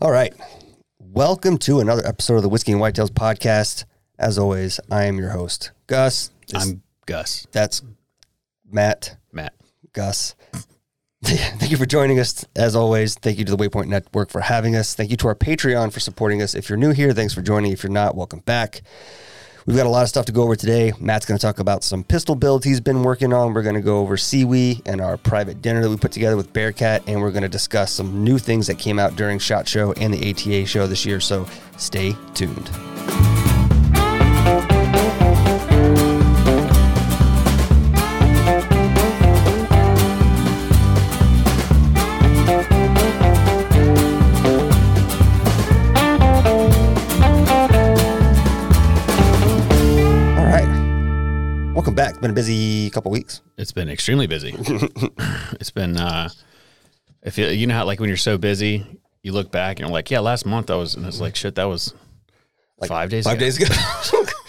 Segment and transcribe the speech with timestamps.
[0.00, 0.34] All right.
[0.98, 3.84] Welcome to another episode of the Whiskey and Whitetails podcast.
[4.18, 6.30] As always, I am your host, Gus.
[6.48, 7.46] This- I'm Gus.
[7.52, 7.82] that's
[8.70, 9.54] Matt, Matt.
[9.92, 10.34] Gus.
[11.24, 12.44] Thank you for joining us.
[12.54, 14.94] As always, thank you to the Waypoint Network for having us.
[14.94, 16.54] Thank you to our Patreon for supporting us.
[16.54, 17.72] If you're new here, thanks for joining.
[17.72, 18.82] If you're not, welcome back.
[19.66, 20.92] We've got a lot of stuff to go over today.
[21.00, 23.54] Matt's going to talk about some pistol builds he's been working on.
[23.54, 26.52] We're going to go over SEWE and our private dinner that we put together with
[26.52, 29.92] Bearcat, and we're going to discuss some new things that came out during SHOT Show
[29.92, 31.18] and the ATA show this year.
[31.18, 31.46] So
[31.78, 32.70] stay tuned.
[52.24, 53.42] Been a busy couple weeks.
[53.58, 54.54] It's been extremely busy.
[55.60, 56.30] it's been uh
[57.22, 58.86] if you, you know how like when you're so busy,
[59.22, 61.56] you look back and you're like, yeah, last month I was and it's like shit,
[61.56, 61.92] that was
[62.78, 63.40] like five days Five ago.
[63.40, 63.74] days ago.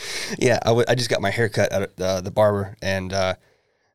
[0.40, 3.34] yeah, I, w- I just got my hair cut at uh, the barber, and uh,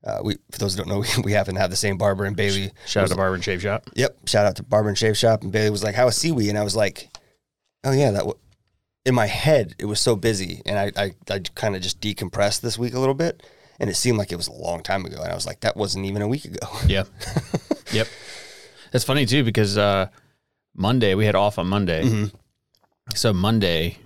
[0.05, 2.27] uh, we for those who don't know, we, we happen to have the same barber
[2.27, 2.73] and Bailey.
[2.85, 3.89] Shout out to Barber and Shave Shop.
[3.95, 6.51] Yep, shout out to Barber and Shave Shop, and Bailey was like, "How was SEWE?"
[6.51, 7.09] And I was like,
[7.83, 8.39] "Oh yeah, that." W-.
[9.07, 12.61] In my head, it was so busy, and I I, I kind of just decompressed
[12.61, 13.43] this week a little bit,
[13.81, 15.77] and it seemed like it was a long time ago, and I was like, "That
[15.77, 17.09] wasn't even a week ago." Yep.
[17.93, 18.07] yep.
[18.93, 20.07] It's funny too because uh
[20.77, 22.05] Monday we had off on Monday.
[22.05, 22.37] Mm-hmm.
[23.15, 23.99] So Monday,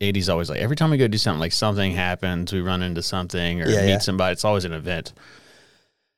[0.00, 3.02] 80's always like every time we go do something, like something happens, we run into
[3.02, 3.98] something or Yeah, meet yeah.
[3.98, 4.32] somebody.
[4.32, 5.12] It's always an event.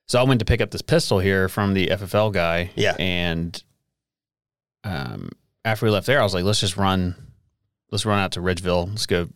[0.08, 2.70] So I went to pick up this pistol here from the FFL guy.
[2.76, 2.94] Yeah.
[2.98, 3.60] And
[4.84, 5.30] um,
[5.64, 7.16] after we left there, I was like, let's just run,
[7.90, 8.88] let's run out to Ridgeville.
[8.88, 9.28] Let's go.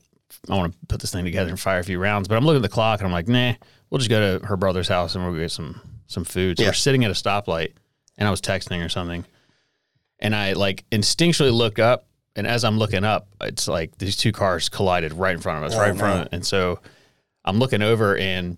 [0.48, 2.28] I want to put this thing together and fire a few rounds.
[2.28, 3.52] But I'm looking at the clock and I'm like, nah,
[3.90, 6.58] we'll just go to her brother's house and we'll get some some food.
[6.58, 6.70] So Yeah.
[6.70, 7.72] we're sitting at a stoplight
[8.18, 9.24] and I was texting or something.
[10.18, 14.32] And I like instinctually look up and as I'm looking up, it's like these two
[14.32, 16.26] cars collided right in front of us, Oh, right in front of.
[16.26, 16.80] Uh, and so
[17.44, 18.56] I'm looking over and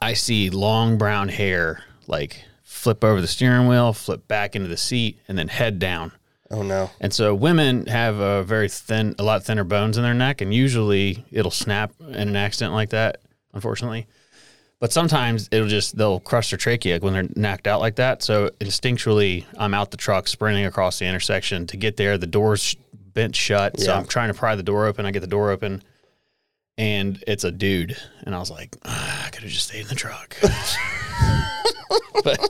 [0.00, 4.76] I see long brown hair like flip over the steering wheel, flip back into the
[4.76, 6.12] seat, and then head down.
[6.50, 6.90] Oh no.
[7.00, 10.52] And so women have a very thin, a lot thinner bones in their neck, and
[10.52, 13.20] usually it'll snap in an accident like that,
[13.52, 14.06] unfortunately.
[14.80, 18.22] But sometimes it'll just they'll crush their trachea when they're knocked out like that.
[18.22, 22.16] So instinctually, I'm out the truck sprinting across the intersection to get there.
[22.16, 25.04] The door's bent shut, so I'm trying to pry the door open.
[25.04, 25.82] I get the door open,
[26.78, 27.96] and it's a dude.
[28.22, 30.36] And I was like, ah, I could have just stayed in the truck.
[32.24, 32.48] but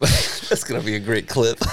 [0.54, 1.58] That's gonna be a great clip.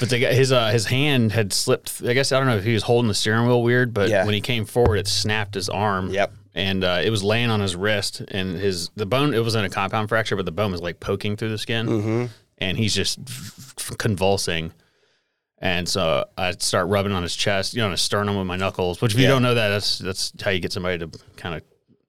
[0.00, 2.02] But his uh, his hand had slipped.
[2.04, 4.24] I guess I don't know if he was holding the steering wheel weird, but Yeah.
[4.24, 6.10] when he came forward, it snapped his arm.
[6.10, 6.32] Yep.
[6.54, 9.32] And uh, it was laying on his wrist, and his the bone.
[9.34, 12.24] It wasn't a compound fracture, but the bone was like poking through the skin, Mm-hmm.
[12.58, 14.72] and he's just f- f- convulsing.
[15.58, 18.56] And so I start rubbing on his chest, you know, on his sternum with my
[18.56, 19.00] knuckles.
[19.00, 19.30] Which, if you Yeah.
[19.30, 21.62] don't know that, that's that's how you get somebody to kind of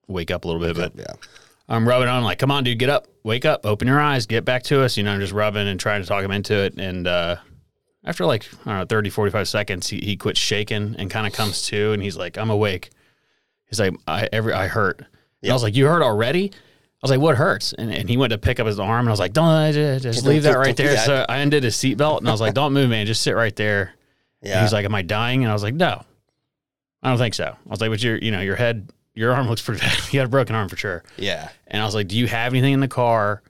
[0.08, 0.76] wake up a little bit.
[0.76, 1.14] But yeah.
[1.68, 4.46] I'm rubbing on like, come on, dude, get up, wake up, open your eyes, get
[4.46, 4.98] back to us.
[4.98, 6.76] You know, I'm just rubbing and trying to talk him into it.
[6.78, 7.38] And uh,
[8.04, 11.34] after like, I don't know, 30, 45 seconds, he, he quits shaking and kind of
[11.34, 12.92] comes to and he's like, I'm awake.
[13.68, 15.04] He's like, I every I hurt.
[15.42, 16.52] And I was like, you hurt already?
[16.54, 16.58] I
[17.02, 17.74] was like, what hurts?
[17.74, 20.04] And, and he went to pick up his arm and I was like, don't, just,
[20.04, 20.98] just leave that right there.
[20.98, 23.06] So I undid his seatbelt and I was like, don't move, man.
[23.06, 23.94] Just sit right there.
[24.42, 24.62] Yeah.
[24.62, 25.44] he's like, am I dying?
[25.44, 26.04] And I was like, no,
[27.02, 27.46] I don't think so.
[27.46, 29.98] I was like, but your, you know, your head, your arm looks pretty bad.
[30.12, 31.04] you got a broken arm for sure.
[31.18, 31.50] yeah.
[31.68, 33.42] And I was like, Do you have anything in the car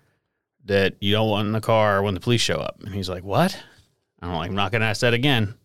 [0.66, 2.78] that you don't want in the car when the police show up?
[2.84, 3.58] And he's like, What?
[4.22, 5.56] I'm like, I'm not gonna ask that again.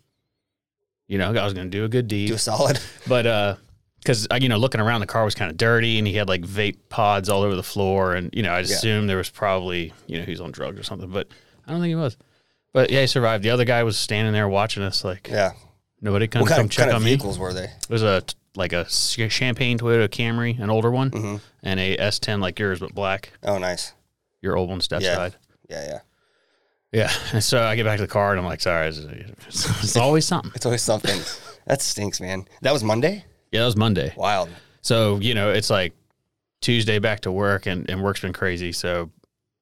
[1.09, 2.29] You know, I was gonna do a good deed.
[2.29, 2.79] Do a solid.
[3.07, 3.57] But uh
[4.01, 6.41] because you know, looking around the car was kind of dirty and he had like
[6.43, 8.65] vape pods all over the floor and you know, I Yeah.
[8.77, 11.29] assumed there was probably, you know, he was on drugs or something, but
[11.67, 12.17] I don't think he was.
[12.73, 13.43] But yeah, he survived.
[13.45, 15.53] The other guy was standing there watching us, like Yeah.
[16.01, 17.11] nobody come, What kind come of, check kind of on me.
[17.11, 17.65] vehicles were they?
[17.65, 18.23] It was a
[18.57, 21.37] like a champagne Toyota Camry, an older one, Mm-hmm.
[21.63, 23.33] and a S10 like yours, but black.
[23.43, 23.93] Oh, nice.
[24.43, 25.15] Your old one step Yeah.
[25.15, 25.37] side.
[25.69, 25.99] Yeah, yeah.
[26.93, 27.13] Yeah.
[27.33, 28.99] And so I get back to the car and I'm like, sorry, it's,
[29.49, 30.51] it's always something.
[30.55, 31.21] It's always something.
[31.67, 32.47] that stinks, man.
[32.63, 33.25] That was Monday?
[33.53, 34.13] Yeah, that was Monday.
[34.17, 34.49] Wild.
[34.83, 35.93] So, you know, it's like
[36.61, 38.73] Tuesday back to work and, and work's been crazy.
[38.73, 39.11] So,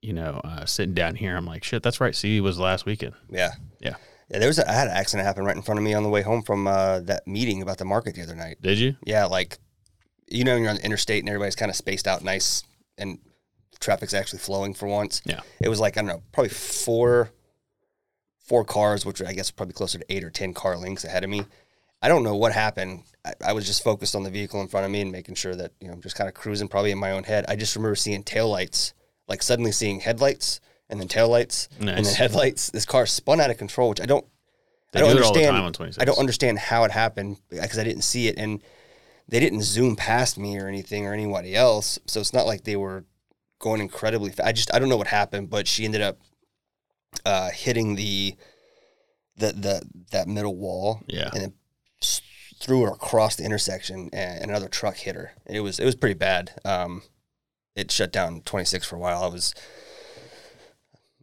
[0.01, 2.15] you know, uh, sitting down here, I'm like, shit, that's right.
[2.15, 3.15] SEWE, was last weekend.
[3.29, 3.51] Yeah.
[3.81, 3.97] Yeah.
[4.31, 6.03] Yeah, there was a, I had an accident happen right in front of me on
[6.03, 8.59] the way home from uh, that meeting about the market the other night.
[8.61, 8.97] Did you?
[9.05, 9.59] Yeah, like
[10.29, 12.63] you know, you're on the interstate and everybody's kind of spaced out nice,
[12.99, 13.19] and
[13.81, 15.23] traffic's actually flowing for once.
[15.25, 15.41] Yeah.
[15.61, 17.31] It was like I don't know, probably four,
[18.41, 21.31] four cars, which I guess probably closer to eight or ten car lengths ahead of
[21.31, 21.45] me.
[22.03, 23.05] I don't know what happened.
[23.25, 25.57] I, I was just focused on the vehicle in front of me and making sure
[25.57, 27.47] that you know, I'm just kind of cruising, probably in my own head.
[27.49, 28.93] I just remember seeing taillights,
[29.27, 30.61] like suddenly seeing headlights
[30.91, 32.71] and then taillights and then headlights.
[32.71, 34.25] This car spun out of control, which I don't.
[34.93, 35.57] They I don't do it all the understand.
[35.57, 36.03] time on 26.
[36.03, 38.63] I don't understand how it happened because I didn't see it, and
[39.29, 41.99] they didn't zoom past me or anything or anybody else.
[42.07, 43.05] So it's not like they were
[43.59, 44.31] going incredibly.
[44.31, 44.49] fast.
[44.49, 46.19] I just I don't know what happened, but she ended up
[47.27, 48.35] uh, hitting the
[49.37, 49.83] the the
[50.13, 51.29] that middle wall, Yeah.
[51.35, 51.53] and then
[52.61, 55.33] threw her across the intersection, and another truck hit her.
[55.47, 56.53] It was it was pretty bad.
[56.65, 57.03] Um,
[57.77, 59.23] it shut down 26 for a while.
[59.23, 59.55] I was.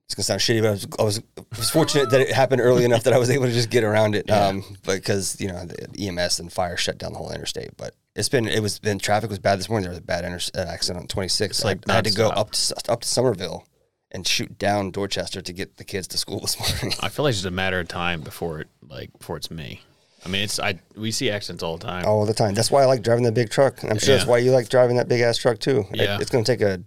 [0.07, 2.61] It's gonna sound shitty, but I was, I was I was fortunate that it happened
[2.61, 4.29] early enough that I was able to just get around it.
[4.29, 7.75] Um, because you know the EMS and fire shut down the whole interstate.
[7.75, 9.83] But it's been it was been traffic was bad this morning.
[9.85, 11.63] There was a bad inter- uh, accident on 26.
[11.63, 13.65] Like I, I had to go up to up to Summerville
[14.11, 16.95] and shoot down Dorchester to get the kids to school this morning.
[17.01, 19.81] I feel like it's just a matter of time before it, like, before it's me.
[20.23, 22.05] I mean, it's, I, we see accidents all the time.
[22.05, 22.53] all the time.
[22.53, 23.81] That's why I like driving the big truck.
[23.83, 24.31] And I'm sure that's Yeah.
[24.31, 25.85] why you like driving that big ass truck too.
[25.91, 26.17] It- Yeah.
[26.21, 26.81] it's going to take a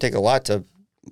[0.00, 0.64] take a lot to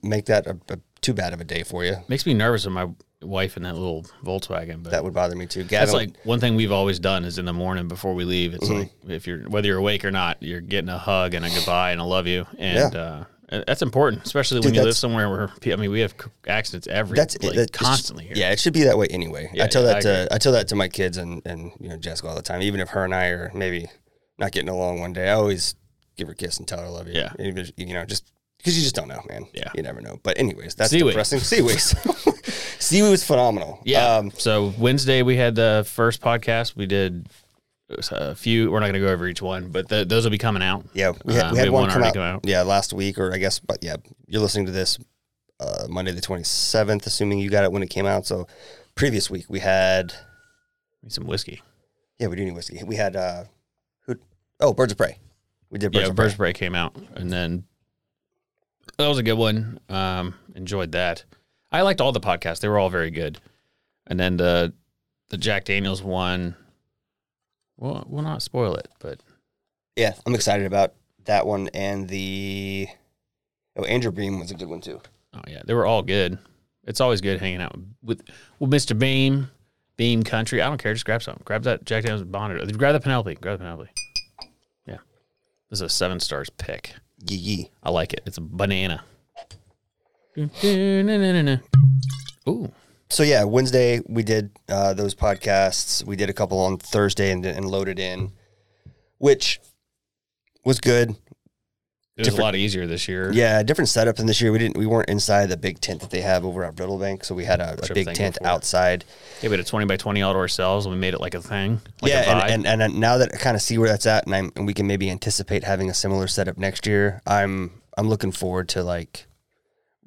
[0.03, 1.97] make that a, a too bad of a day for you.
[2.09, 2.89] Makes me nervous with my
[3.21, 5.65] wife in that little Volkswagen, but That would bother me too.
[5.65, 8.55] That's like one thing we've always done is in the morning before we leave.
[8.55, 8.79] It's Mm-hmm.
[9.09, 11.93] like if you're whether you're awake or not, you're getting a hug and a goodbye
[11.93, 15.77] and a love you, and uh, that's important, especially when you live somewhere where I
[15.77, 16.15] mean we have
[16.47, 18.33] accidents every that's like, that- constantly here.
[18.37, 19.51] Yeah, it should be that way anyway.
[19.53, 20.29] Yeah, I tell yeah, that I to.
[20.35, 22.63] I tell that to my kids and and you know Jessica all the time.
[22.63, 23.89] Even if her and I are maybe
[24.39, 25.75] not getting along one day, I always
[26.17, 27.15] give her a kiss and tell her I love you.
[27.15, 27.33] Yeah.
[27.39, 29.47] Even you know just because you just don't know, man.
[29.53, 29.71] Yeah.
[29.75, 30.21] you never know.
[30.23, 31.09] But anyways, that's SEWE.
[31.09, 31.41] depressing.
[31.41, 31.69] SEWE.
[32.79, 33.81] SEWE was phenomenal.
[33.85, 34.17] Yeah.
[34.17, 36.77] Um, so Wednesday we had the first podcast.
[36.77, 37.29] We did
[38.13, 38.71] a few.
[38.71, 40.85] We're not going to go over each one, but the, those will be coming out.
[40.95, 42.41] Yeah, we had, we had we one had come out, come out.
[42.45, 43.97] Yeah, last week or I guess, but yeah,
[44.29, 44.97] you're listening to this
[45.59, 48.27] uh, Monday the 27th, assuming you got it when it came out.
[48.27, 48.47] So
[48.95, 50.15] previous week we had
[51.09, 51.63] some whiskey.
[52.21, 52.81] yeah, we do need whiskey.
[52.85, 53.45] We had uh,
[54.07, 54.17] who?
[54.61, 55.19] Oh, Birds of Prey.
[55.69, 56.47] We did Birds yeah, of Birds Prey.
[56.49, 57.65] Break came out, and then
[58.99, 59.81] that was a good one.
[59.89, 61.25] Um, enjoyed that.
[61.71, 63.39] I liked all the podcasts; they were all very good.
[64.07, 64.73] And then the
[65.29, 66.57] the Jack Daniels one.
[67.79, 69.21] Well, we'll not spoil it, but
[69.97, 70.95] Yeah, I'm excited about
[71.25, 72.87] that one and the
[73.77, 75.01] oh Andrew Beam was a good one too.
[75.35, 76.39] oh yeah, they were all good.
[76.85, 78.23] It's always good hanging out with
[78.59, 78.97] with Mr.
[78.99, 79.51] Beam,
[79.97, 80.61] Beam Country.
[80.61, 81.43] I don't care, just grab something.
[81.45, 82.77] Grab that Jack Daniels Bonded.
[82.79, 83.35] Grab the Penelope.
[83.37, 83.91] Grab the Penelope.
[84.87, 84.99] Yeah,
[85.71, 86.95] this is a seven stars pick.
[87.29, 87.71] Yee yee.
[87.83, 88.23] I like it.
[88.27, 89.05] It's a banana.
[92.49, 92.73] Ooh.
[93.11, 96.03] So yeah, Wednesday we did uh, those podcasts.
[96.05, 98.33] We did a couple on Thursday and, and loaded in,
[99.19, 99.61] which
[100.65, 101.17] was good.
[102.17, 103.33] It was a lot easier this year.
[103.33, 104.53] Yeah, different setup than this year.
[104.53, 104.77] We didn't.
[104.77, 107.61] We weren't inside the big tent that they have over at Brittlebank, so we had
[107.61, 108.49] a, a big tent before.
[108.49, 109.07] outside.
[109.41, 111.33] Yeah, we had a 20 by 20 all to ourselves and we made it like
[111.33, 111.81] a thing.
[112.03, 112.51] Like a yeah, vibe.
[112.51, 114.67] and, and and now that I kind of see where that's at, and I'm and
[114.67, 117.23] we can maybe anticipate having a similar setup next year.
[117.27, 119.27] I'm I'm looking forward to like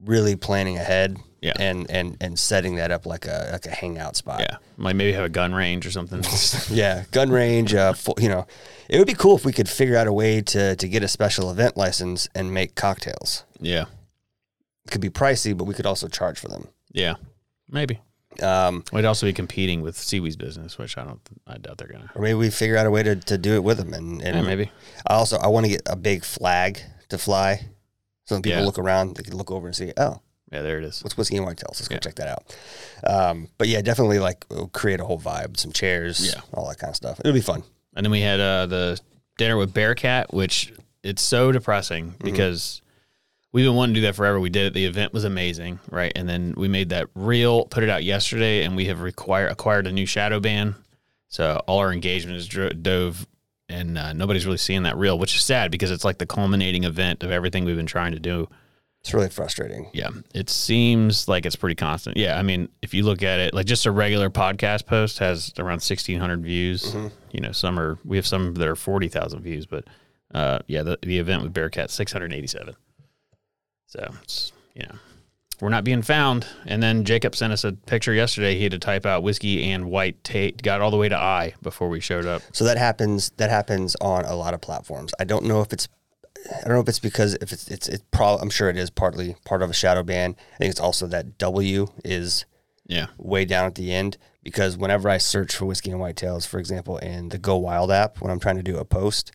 [0.03, 1.17] really planning ahead.
[1.45, 1.53] Yeah.
[1.59, 4.39] and and and setting that up like a like a hangout spot.
[4.41, 4.57] yeah.
[4.77, 6.23] Like maybe have a gun range or something.
[6.75, 7.73] Yeah, gun range.
[7.73, 8.45] Uh, full, you know,
[8.89, 11.07] it would be cool if we could figure out a way to to get a
[11.07, 13.43] special event license and make cocktails.
[13.59, 13.85] yeah.
[14.85, 16.67] It could be pricey, but we could also charge for them.
[16.91, 17.15] Yeah.
[17.69, 18.01] Maybe.
[18.43, 22.03] Um, We'd also be competing with SEWE's business, which I don't, I doubt they're going
[22.07, 22.09] to.
[22.15, 23.93] or maybe we figure out a way to, to do it with them.
[23.93, 24.69] And, and Yeah, maybe.
[25.07, 27.61] I also I want to get a big flag to fly,
[28.25, 28.65] so when people Yeah.
[28.65, 30.19] look around, they can look over and see, oh,
[30.55, 31.03] Yeah, there it is.
[31.03, 31.75] what's whiskey and whitetails?
[31.79, 31.99] Let's go Yeah.
[31.99, 32.55] check that out.
[33.05, 36.41] Um, but yeah, definitely like create a whole vibe, some chairs, Yeah.
[36.53, 37.19] all that kind of stuff.
[37.19, 37.63] It'll be fun.
[37.95, 38.99] And then we had uh, the
[39.37, 42.23] dinner with Bearcat, which it's so depressing Mm-hmm.
[42.25, 42.81] because
[43.51, 44.39] we've been wanting to do that forever.
[44.39, 44.73] We did it.
[44.73, 46.11] The event was amazing, right?
[46.15, 49.87] And then we made that reel, put it out yesterday, and we have require, acquired
[49.87, 50.75] a new shadow ban.
[51.29, 53.27] So all our engagement is dro- dove,
[53.69, 56.83] and uh, nobody's really seeing that reel, which is sad because it's like the culminating
[56.83, 58.47] event of everything we've been trying to do.
[59.05, 59.87] It's really frustrating.
[59.93, 62.17] Yeah, it seems like it's pretty constant.
[62.17, 65.53] Yeah, I mean, if you look at it, like just a regular podcast post has
[65.59, 66.95] around sixteen hundred views.
[67.31, 69.83] You know, some are we have some that are forty thousand views, but
[70.33, 72.75] uh, yeah, the the event with Bearcat six hundred eighty seven.
[73.85, 74.95] So it's you know
[75.61, 76.47] we're not being found.
[76.65, 78.55] And then Jacob sent us a picture yesterday.
[78.55, 80.63] He had to type out whiskey and white tape.
[80.63, 82.41] Got all the way to I before we showed up.
[82.53, 83.29] So that happens.
[83.37, 85.13] That happens on a lot of platforms.
[85.19, 85.87] I don't know if it's.
[86.51, 88.89] I don't know if it's because if it's it's it's probably I'm sure it is
[88.89, 90.35] partly part of a shadow ban.
[90.53, 92.45] I think it's also that W is
[92.85, 96.59] Yeah, way down at the end because whenever I search for whiskey and whitetails, for
[96.59, 99.31] example, in the Go Wild app, when I'm trying to do a post,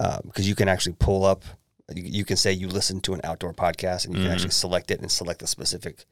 [0.00, 1.44] uh, because you can actually pull up,
[1.94, 4.32] you, you can say you listen to an outdoor podcast and you can mm-hmm.
[4.32, 6.06] actually select it and select the specific.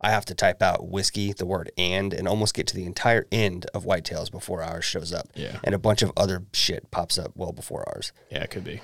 [0.00, 3.26] I have to type out whiskey, the word and, and almost get to the entire
[3.32, 5.28] end of whitetails before ours shows up.
[5.34, 5.60] Yeah.
[5.62, 8.12] And a bunch of other shit pops up well before ours.
[8.30, 8.80] yeah, it could be.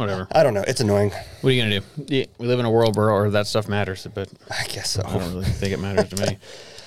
[0.00, 0.28] Whatever.
[0.32, 0.64] I don't know.
[0.66, 1.10] It's annoying.
[1.10, 2.04] What are you gonna do?
[2.08, 5.02] Yeah, we live in a world where that stuff matters, but I guess so.
[5.04, 6.38] I don't really think it matters to me.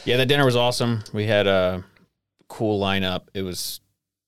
[0.05, 1.03] Yeah, the dinner was awesome.
[1.13, 1.83] We had a
[2.49, 3.27] cool lineup.
[3.33, 3.79] It was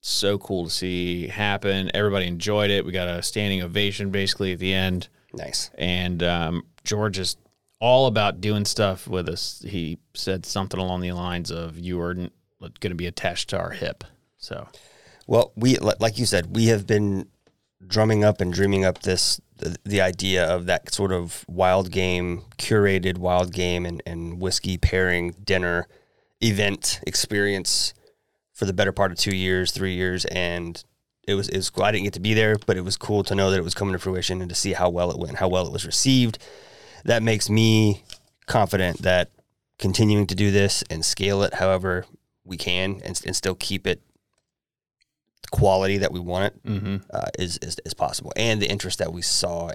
[0.01, 1.89] so cool to see happen.
[1.93, 2.85] Everybody enjoyed it.
[2.85, 5.09] We got a standing ovation basically at the end.
[5.33, 5.71] Nice.
[5.77, 7.37] And um, George is
[7.79, 9.63] all about doing stuff with us.
[9.67, 12.31] He said something along the lines of, "You are going
[12.81, 14.03] to be attached to our hip."
[14.37, 14.67] So
[15.27, 17.27] Well, we like you said, we have been
[17.87, 22.43] drumming up and dreaming up this the, the idea of that sort of wild game,
[22.57, 25.87] curated wild game and, and whiskey pairing dinner
[26.41, 27.93] event experience
[28.53, 30.83] for the better part of two years, three years, and
[31.27, 31.83] it was it was cool.
[31.83, 33.73] I didn't get to be there, but it was cool to know that it was
[33.73, 36.37] coming to fruition and to see how well it went, how well it was received.
[37.03, 38.03] That makes me
[38.45, 39.29] confident that
[39.79, 42.05] continuing to do this and scale it however
[42.43, 44.01] we can and, and still keep it
[45.55, 47.01] quality that we want it mhm.
[47.13, 49.69] uh, is, is is possible, and the interest that we saw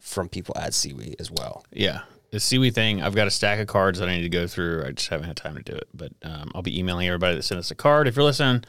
[0.00, 1.64] from people at SEWE as well.
[1.72, 2.02] Yeah.
[2.30, 4.84] The SEWE thing, I've got a stack of cards that I need to go through.
[4.84, 5.88] I just haven't had time to do it.
[5.94, 8.64] But um, I'll be emailing everybody that sent us a card if you're listening.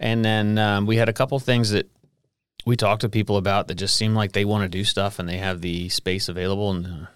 [0.00, 1.88] And then um, we had a couple things that
[2.64, 5.28] we talked to people about that just seem like they want to do stuff and
[5.28, 7.08] they have the space available and the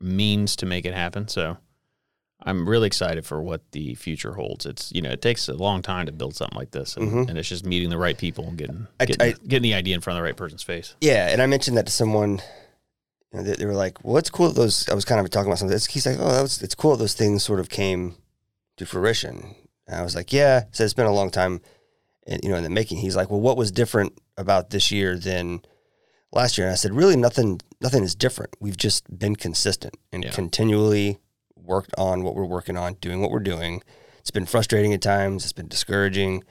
[0.00, 1.26] means to make it happen.
[1.26, 1.56] So
[2.46, 4.66] I'm really excited for what the future holds.
[4.66, 6.96] It's, you know, it takes a long time to build something like this.
[6.96, 7.28] And, mm-hmm.
[7.30, 9.94] and it's just meeting the right people and getting, I- getting, I- getting the idea
[9.94, 10.94] in front of the right person's face.
[11.00, 12.42] Yeah, and I mentioned that to someone.
[13.32, 15.28] You know, they, they were like, "Well, it's cool." That those I was kind of
[15.30, 15.76] talking about something.
[15.90, 16.92] He's like, "Oh, that was it's cool.
[16.92, 18.14] that Those things sort of came
[18.76, 19.56] to fruition."
[19.88, 21.60] And I was like, "Yeah." So it's been a long time,
[22.28, 22.98] and you know, in the making.
[22.98, 25.62] He's like, "Well, what was different about this year than
[26.30, 27.60] last year?" And I said, "Really, nothing.
[27.80, 28.54] Nothing is different.
[28.60, 30.30] We've just been consistent and Yeah.
[30.30, 31.18] continually
[31.64, 33.82] worked on what we're working on, doing what we're doing.
[34.20, 35.44] It's been frustrating at times.
[35.44, 36.44] It's been discouraging."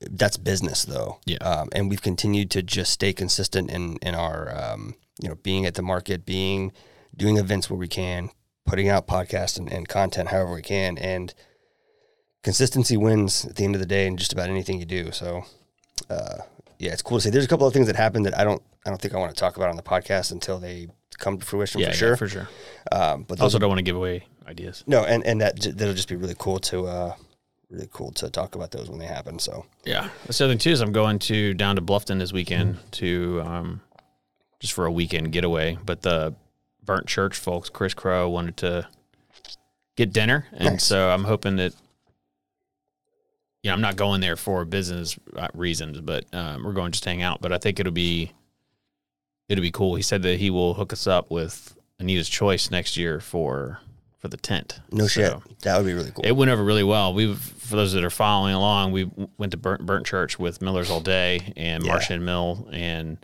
[0.00, 1.18] that's business though.
[1.24, 1.38] Yeah.
[1.38, 5.66] Um, and we've continued to just stay consistent in in our um, you know being
[5.66, 6.72] at the market, being
[7.16, 8.30] doing events where we can,
[8.66, 11.34] putting out podcasts and, and content however we can, and
[12.42, 15.10] consistency wins at the end of the day in just about anything you do.
[15.12, 15.44] So
[16.10, 16.38] uh,
[16.78, 17.30] yeah, it's cool to see.
[17.30, 19.34] There's a couple of things that happened that I don't I don't think I want
[19.34, 22.16] to talk about on the podcast until they come to fruition Yeah, for yeah, sure.
[22.16, 22.48] for sure.
[22.92, 24.84] Um, but Also, don't want to give away ideas.
[24.86, 27.14] no, and and that that'll just be really cool to uh,
[27.70, 29.38] really cool to talk about those when they happen.
[29.38, 30.08] So Yeah.
[30.26, 33.80] The other thing too is I'm going to down to Bluffton this weekend to um,
[34.60, 35.76] just for a weekend getaway.
[35.84, 36.34] But the
[36.84, 38.88] Burnt Church folks, Chris Crow, wanted to
[39.96, 40.84] get dinner, and Nice.
[40.84, 41.72] so I'm hoping that.
[43.62, 47.02] You know, I'm not going there for business uh, reasons, but um, we're going just
[47.02, 47.40] to hang out.
[47.40, 48.32] But I think it'll be,
[49.48, 49.94] it'll be cool.
[49.94, 53.80] He said that he will hook us up with Anita's Choice next year for
[54.18, 54.80] for the tent.
[54.90, 56.24] no shit, that would be really cool.
[56.24, 57.12] it went over really well.
[57.12, 60.90] We, for those that are following along, we went to Burnt, Burnt Church with Millers
[60.90, 61.92] all day and Yeah.
[61.92, 63.18] Marsh Hen Mill, and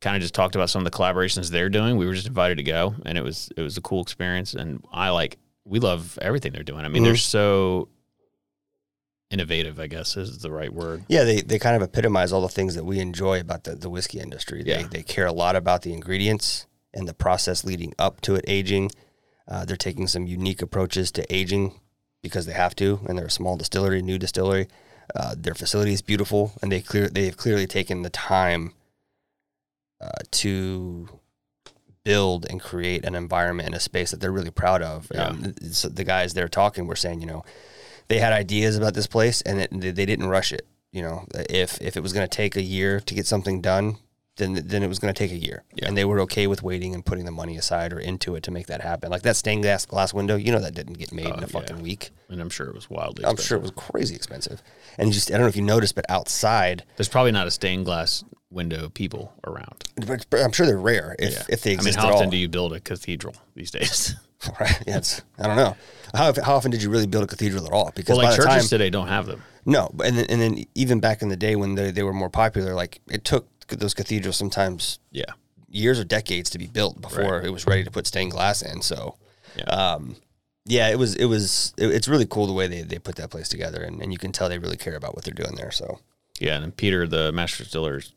[0.00, 1.98] kind of just talked about some of the collaborations they're doing.
[1.98, 4.54] We were just invited to go, and it was it was a cool experience.
[4.54, 6.84] And I like we love everything they're doing.
[6.84, 7.18] I mean, they're Mhm.
[7.18, 7.88] so
[9.30, 9.78] innovative.
[9.80, 11.04] I guess is the right word.
[11.08, 13.88] Yeah, they, they kind of epitomize all the things that we enjoy about the, the
[13.90, 14.62] whiskey industry.
[14.62, 14.86] They, Yeah.
[14.90, 18.90] they care a lot about the ingredients and the process leading up to it aging.
[19.48, 21.80] Uh, they're taking some unique approaches to aging
[22.22, 24.68] because they have to, and they're a small distillery, new distillery.
[25.14, 28.72] Uh, their facility is beautiful, and they clear they have clearly taken the time
[30.00, 31.08] uh, to
[32.04, 35.10] build and create an environment and a space that they're really proud of.
[35.14, 35.34] Yeah.
[35.72, 37.44] So the guys they're talking were saying, you know,
[38.10, 40.66] they had ideas about this place and it, they they didn't rush it.
[40.92, 43.96] You know, if if it was going to take a year to get something done,
[44.36, 45.86] then then it was going to take a year, Yeah.
[45.88, 48.50] and they were okay with waiting and putting the money aside or into it to
[48.50, 49.10] make that happen.
[49.10, 51.40] Like that stained glass glass window, you know, that didn't get made in Oh, a
[51.42, 51.46] yeah.
[51.46, 52.10] fucking week.
[52.28, 53.24] And I'm sure it was wildly.
[53.24, 54.62] I'm sure it was crazy expensive.
[54.98, 57.84] And just I don't know if you noticed, but outside, There's probably not a stained
[57.84, 59.84] glass window people around.
[60.06, 61.42] But, but I'm sure they're rare if, Yeah.
[61.48, 61.98] if they exist.
[61.98, 64.16] I mean, how often do you build a cathedral these days?
[64.60, 64.82] right?
[64.86, 65.76] Yeah, it's, I don't know.
[66.14, 67.92] How, how often did you really build a cathedral at all?
[67.94, 69.42] Because well, like churches time, today don't have them.
[69.64, 72.12] no, but- and then, and then even back in the day when they, they were
[72.14, 75.24] more popular, like it took those cathedrals sometimes Yeah.
[75.68, 77.44] years or decades to be built before Right.
[77.44, 78.82] it was ready to put stained glass in.
[78.82, 79.16] So,
[79.56, 79.64] Yeah.
[79.64, 80.16] um,
[80.66, 83.30] yeah, it was it was it, it's really cool the way they, they put that
[83.30, 85.70] place together, and, and you can tell they really care about what they're doing there.
[85.70, 86.00] So,
[86.40, 88.12] Yeah, and then Peter, the master distiller, is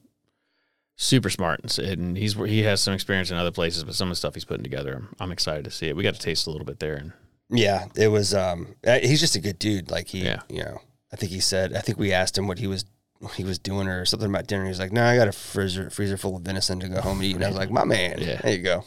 [0.96, 4.12] super smart, and, and he's he has some experience in other places, but some of
[4.12, 5.96] the stuff he's putting together, I'm, I'm excited to see it.
[5.96, 7.14] We got to taste a little bit there, and
[7.50, 8.34] yeah, it was.
[8.34, 9.92] Um, uh, he's just a good dude.
[9.92, 10.42] Like he, Yeah.
[10.50, 10.80] you know,
[11.12, 11.74] I think he said.
[11.76, 12.86] I think we asked him what he was
[13.20, 14.66] what he was doing or something about dinner.
[14.66, 17.26] He's like, "No, I got a freezer freezer full of venison to go home and
[17.26, 18.42] eat." And I was like, "My man, Yeah.
[18.42, 18.84] there you go."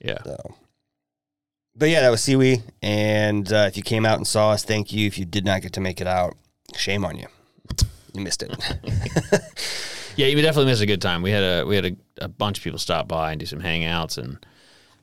[0.00, 0.36] yeah, So,
[1.74, 2.62] but yeah, that was SEWE.
[2.82, 5.06] And uh, if you came out and saw us, thank you.
[5.06, 6.36] If you did not get to make it out,
[6.76, 7.26] shame on you.
[8.14, 8.52] You missed it.
[10.18, 11.22] yeah, you definitely missed a good time.
[11.22, 13.60] We had a we had a, a bunch of people stop by and do some
[13.60, 14.44] hangouts, and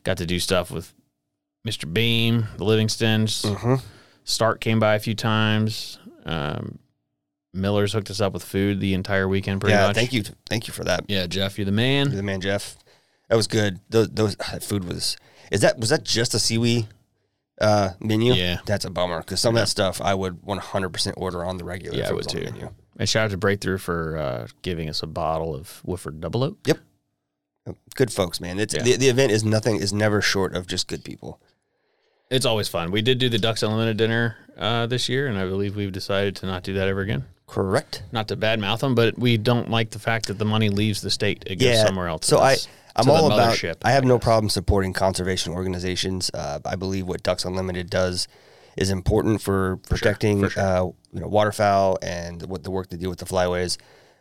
[0.03, 0.93] got to do stuff with
[1.65, 1.91] Mr.
[1.91, 3.45] Beam, the Livingstons.
[3.45, 3.81] Mhm.
[4.25, 6.00] Stark came by a few times.
[6.25, 6.79] Um,
[7.53, 9.95] Miller's hooked us up with food the entire weekend, pretty yeah, much.
[9.95, 11.05] thank you, thank you for that.
[11.07, 12.07] Yeah, Jeff, you're the man.
[12.07, 12.75] You're the man, Jeff.
[13.29, 13.79] That was good.
[13.89, 15.15] Those, those that food was.
[15.50, 16.88] Is that was that just a SEWE
[17.62, 18.34] uh, menu?
[18.34, 18.57] Yeah.
[18.65, 21.98] that's a bummer because some of that stuff I would 100% order on the regular.
[21.98, 22.72] Yeah, I would too.
[22.98, 26.58] And shout out to Breakthrough for uh, giving us a bottle of Woodford Double Oak.
[26.66, 26.80] Yep.
[27.96, 28.60] Good folks, man.
[28.60, 28.84] It's Yeah.
[28.84, 31.42] the, the event is nothing is never short of just good people.
[32.30, 32.92] It's always fun.
[32.92, 36.36] We did do the Ducks Unlimited dinner uh, this year, and I believe we've decided
[36.38, 37.25] to not do that ever again.
[37.48, 38.04] Correct.
[38.12, 41.12] Not to badmouth them, but we don't like the fact that the money leaves the
[41.12, 42.25] state; it goes somewhere else.
[42.25, 43.54] So I, It's I'm to the all about.
[43.54, 46.32] mothership, I have no problem supporting conservation organizations.
[46.34, 48.28] Uh, I believe what Ducks Unlimited does
[48.77, 50.63] is important for protecting, for sure.
[50.63, 53.77] Uh, you know, waterfowl and what the work they do with the flyways.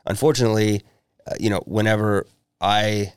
[0.07, 0.83] Unfortunately,
[1.27, 2.27] uh, you know, whenever
[2.61, 3.15] I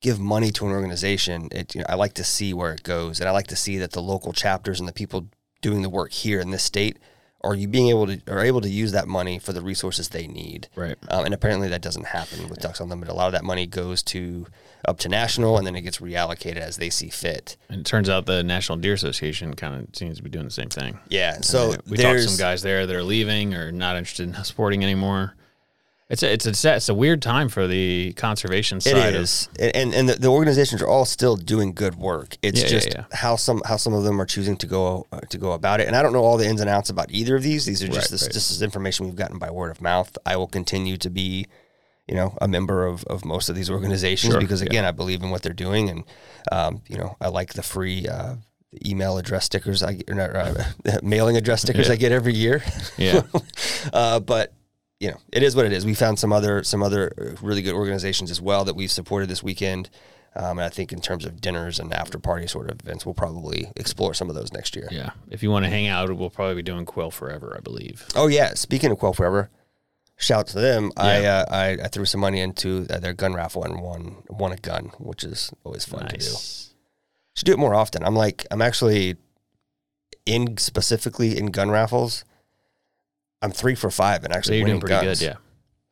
[0.00, 3.20] give money to an organization, it you know, I like to see where it goes,
[3.20, 5.28] and I like to see that the local chapters and the people
[5.62, 6.98] doing the work here in this state
[7.40, 10.26] are you being able to are able to use that money for the resources they
[10.26, 10.68] need.
[10.74, 10.96] Right.
[11.08, 13.12] Um, and apparently that doesn't happen with Ducks Unlimited.
[13.12, 14.46] A lot of that money goes to
[14.86, 17.56] up to national, and then it gets reallocated as they see fit.
[17.68, 20.50] And it turns out the National Deer Association kind of seems to be doing the
[20.50, 20.98] same thing.
[21.08, 21.40] Yeah.
[21.40, 24.44] So Uh, we talked to some guys there that are leaving or not interested in
[24.44, 25.34] supporting anymore.
[26.10, 29.14] It's a, it's a it's a weird time for the conservation It side.
[29.14, 32.36] of- and and the, the organizations are all still doing good work.
[32.42, 33.04] It's Yeah, yeah, just yeah.
[33.10, 35.86] how some how some of them are choosing to go uh, to go about it.
[35.86, 37.64] And I don't know all the ins and outs about either of these.
[37.64, 38.32] These are just Right, this right.
[38.34, 40.16] this is information we've gotten by word of mouth.
[40.26, 41.46] I will continue to be,
[42.08, 44.66] you know, a member of, of most of these organizations Sure, because yeah.
[44.66, 46.04] again, I believe in what they're doing, and
[46.52, 48.06] um, you know, I like the free.
[48.08, 48.36] Uh,
[48.84, 50.64] email address stickers I get, or not, uh,
[51.02, 51.92] mailing address stickers Yeah.
[51.92, 52.60] I get every year.
[52.96, 53.22] Yeah.
[53.92, 54.52] uh, but
[54.98, 55.84] you know, it is what it is.
[55.84, 59.28] We found some other some other uh, really good organizations as well that we've supported
[59.28, 59.90] this weekend.
[60.36, 63.14] Um, and I think in terms of dinners and after party sort of events, we'll
[63.14, 64.88] probably explore some of those next year.
[64.90, 65.10] yeah.
[65.30, 68.04] If you want to hang out, we'll probably be doing Quail Forever, I believe.
[68.16, 69.50] Oh yeah, speaking of Quail Forever,
[70.16, 70.90] shout out to them.
[70.96, 74.52] I, uh, I I threw some money into uh, their gun raffle and won won
[74.52, 76.24] a gun, which is always fun to do.
[77.36, 78.04] Should do it more often.
[78.04, 79.16] I'm like I'm actually
[80.26, 82.24] in specifically in gun raffles.
[83.42, 85.18] I'm three for five and So actually you're winning doing pretty guns.
[85.20, 85.34] good, yeah.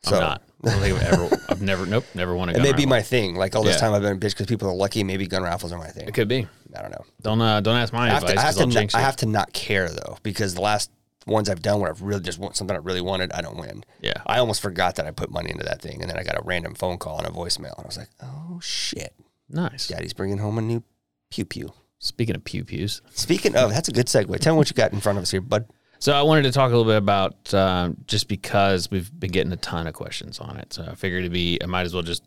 [0.05, 0.43] So- I'm not.
[0.65, 1.43] I don't think I've ever.
[1.49, 1.87] I've never.
[1.87, 2.05] Nope.
[2.15, 2.63] Never won a It gun.
[2.63, 3.35] may be my thing.
[3.35, 3.81] Like all this Yeah.
[3.81, 5.03] time I've been bitch because people are lucky.
[5.03, 6.07] Maybe gun raffles are my thing.
[6.07, 6.47] It could be.
[6.77, 7.05] I don't know.
[7.21, 9.27] Don't uh, don't ask my I advice to, I have to, not, I have to
[9.27, 10.89] not care though because the last
[11.27, 13.85] ones I've done where I've really just want something I really wanted, I don't win.
[14.01, 14.23] Yeah.
[14.27, 16.43] I almost forgot that I put money into that thing, and then I got a
[16.45, 19.15] random phone call and a voicemail, and I was like, "Oh shit,
[19.49, 19.89] Nice.
[19.89, 20.83] Daddy's bringing home a new
[21.31, 24.39] pew pew." Speaking of pew pews, Speaking of, that's a good segue.
[24.41, 25.67] Tell me what you got in front of us here, bud.
[26.01, 29.53] so I wanted to talk a little bit about um, just because we've been getting
[29.53, 30.73] a ton of questions on it.
[30.73, 32.25] So I figured it'd be I might as well just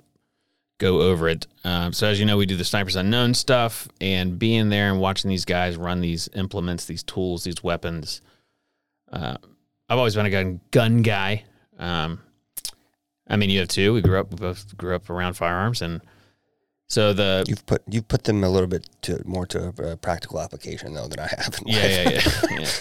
[0.77, 1.47] go over it.
[1.65, 4.99] Um, so as you know, we do the snipers unknown stuff, and being there and
[5.01, 8.21] watching these guys run these implements, these tools, these weapons.
[9.11, 9.37] Uh,
[9.89, 11.43] I've always been a gun gun guy.
[11.77, 12.21] Um,
[13.27, 13.93] I mean, you have too.
[13.93, 16.01] We grew up, we both grew up around firearms, and
[16.87, 20.39] so the You've put you've put them a little bit to more to a practical
[20.39, 21.59] application though than I have.
[21.65, 22.59] Yeah, yeah, yeah.
[22.59, 22.69] yeah.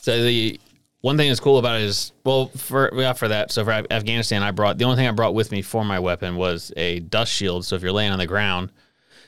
[0.00, 0.58] So the
[1.00, 3.52] one thing that's cool about it is, well, for yeah, for that.
[3.52, 6.36] So for Afghanistan, I brought the only thing I brought with me for my weapon
[6.36, 7.66] was a dust shield.
[7.66, 8.72] So if you're laying on the ground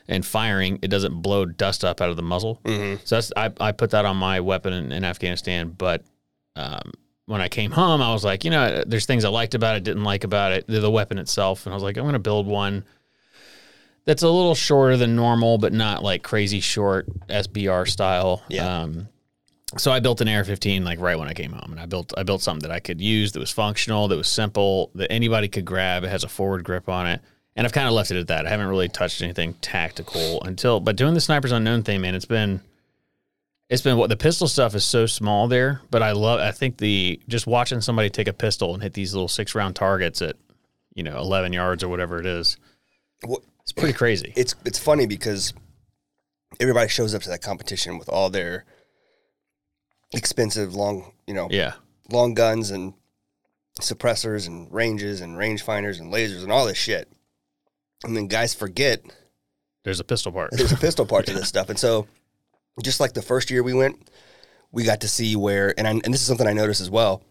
[0.09, 2.61] and firing, it doesn't blow dust up out of the muzzle.
[2.65, 3.03] Mm-hmm.
[3.05, 5.75] So that's I, I put that on my weapon in, in Afghanistan.
[5.77, 6.05] But
[6.57, 6.93] um,
[7.27, 9.85] when I came home, I was like, you know, there's things I liked about it,
[9.85, 12.19] didn't like about it, the, the weapon itself, and I was like, I'm going to
[12.19, 12.85] build one
[14.05, 18.43] that's a little shorter than normal, but not like crazy short SBR style.
[18.49, 18.83] Yeah.
[18.83, 19.09] Um,
[19.77, 22.25] so I built an AR-15 like right when I came home, and I built I
[22.25, 25.65] built something that I could use that was functional, that was simple, that anybody could
[25.65, 26.03] grab.
[26.03, 27.21] It has a forward grip on it,
[27.55, 28.47] and I've kind of left it at that.
[28.47, 32.25] I haven't really touched anything tactical until, but doing the snipers unknown thing, man, it's
[32.25, 32.61] been
[33.71, 36.41] it's been what the pistol stuff is so small there, but I love.
[36.41, 39.77] I think the just watching somebody take a pistol and hit these little six round
[39.77, 40.37] targets at
[40.95, 42.57] you know eleven yards or whatever it is,
[43.25, 44.33] Well, it's pretty crazy.
[44.37, 45.55] it's it's funny because
[46.59, 48.65] everybody shows up to that competition with all their
[50.13, 51.75] expensive long, you know, Yeah,
[52.11, 52.95] long guns and
[53.81, 57.09] suppressors and ranges and rangefinders and lasers and all this shit.
[58.03, 59.03] And then guys forget
[59.85, 60.51] there's a pistol part.
[60.53, 61.69] there's a pistol part to this stuff.
[61.71, 62.09] And so,
[62.83, 64.09] just like the first year we went,
[64.73, 67.23] we got to see where, and I, and this is something I noticed as well.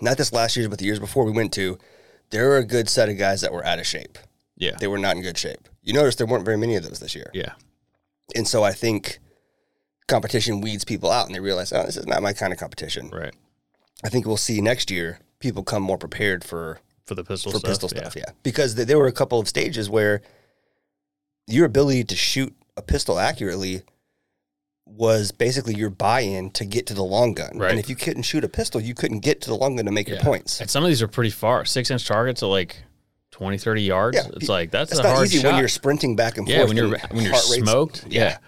[0.00, 1.78] Not this last year, but the years before we went to,
[2.30, 4.18] there were a good set of guys that were out of shape.
[4.56, 5.68] Yeah, They were not in good shape.
[5.82, 7.30] You notice there weren't very many of those this year.
[7.32, 7.52] yeah,
[8.34, 9.20] And so I think
[10.08, 13.08] competition weeds people out and they realize, oh, this is not my kind of competition.
[13.10, 13.34] right
[14.04, 17.58] I think we'll see next year people come more prepared for for the pistol for
[17.58, 17.70] stuff.
[17.70, 18.00] pistol yeah.
[18.02, 18.30] stuff, yeah.
[18.42, 20.20] Because th- there were a couple of stages where
[21.46, 23.82] your ability to shoot a pistol accurately
[24.88, 27.56] was basically your buy-in to get to the long gun.
[27.58, 27.70] Right.
[27.70, 29.92] And if you couldn't shoot a pistol, you couldn't get to the long gun to
[29.92, 30.60] make your points.
[30.60, 31.64] And some of these are pretty far.
[31.64, 32.82] Six inch targets are like
[33.30, 34.16] 20, 30 yards.
[34.16, 35.52] Yeah, it's like that's, That's a not hard easy shot.
[35.52, 36.68] when you're sprinting back and yeah, forth.
[36.68, 38.06] when you're when you're smoked.
[38.08, 38.38] Yeah.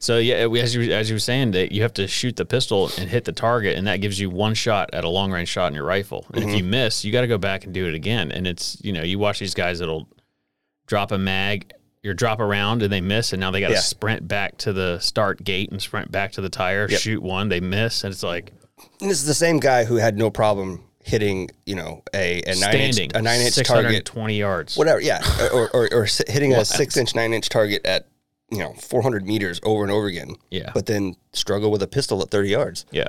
[0.00, 2.44] So yeah, we- as you as you were saying that you have to shoot the
[2.44, 5.48] pistol and hit the target, and that gives you one shot at a long range
[5.48, 6.26] shot in your rifle.
[6.34, 6.50] And Mm-hmm.
[6.50, 8.30] if you miss, you got to go back and do it again.
[8.30, 10.06] And it's you know you watch these guys that'll
[10.86, 11.72] drop a mag,
[12.04, 13.80] or drop around and they miss, and now they got to Yeah.
[13.80, 17.00] sprint back to the start gate and sprint back to the tire, Yep.
[17.00, 18.52] shoot one, they miss, and it's like
[19.00, 22.54] And this is the same guy who had no problem hitting, you know, a, a
[22.56, 24.76] nine inch a nine inch target twenty yards.
[24.76, 25.00] whatever.
[25.00, 25.20] Yeah,
[25.52, 28.06] or or, or hitting a six inch, nine inch target at
[28.50, 30.36] you know 400 meters over and over again.
[30.50, 30.70] Yeah.
[30.74, 32.86] but then struggle with a pistol at 30 yards.
[32.92, 33.08] Yeah.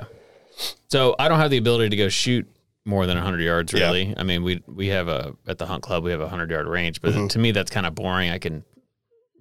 [0.88, 2.46] So I don't have the ability to go shoot
[2.84, 3.86] more than 100 yards Yeah.
[3.86, 4.14] really.
[4.16, 6.66] I mean, we we have a at the hunt club we have a 100 yard
[6.66, 7.22] range, Mm-hmm.
[7.22, 8.30] but to me that's kind of boring.
[8.30, 8.64] I can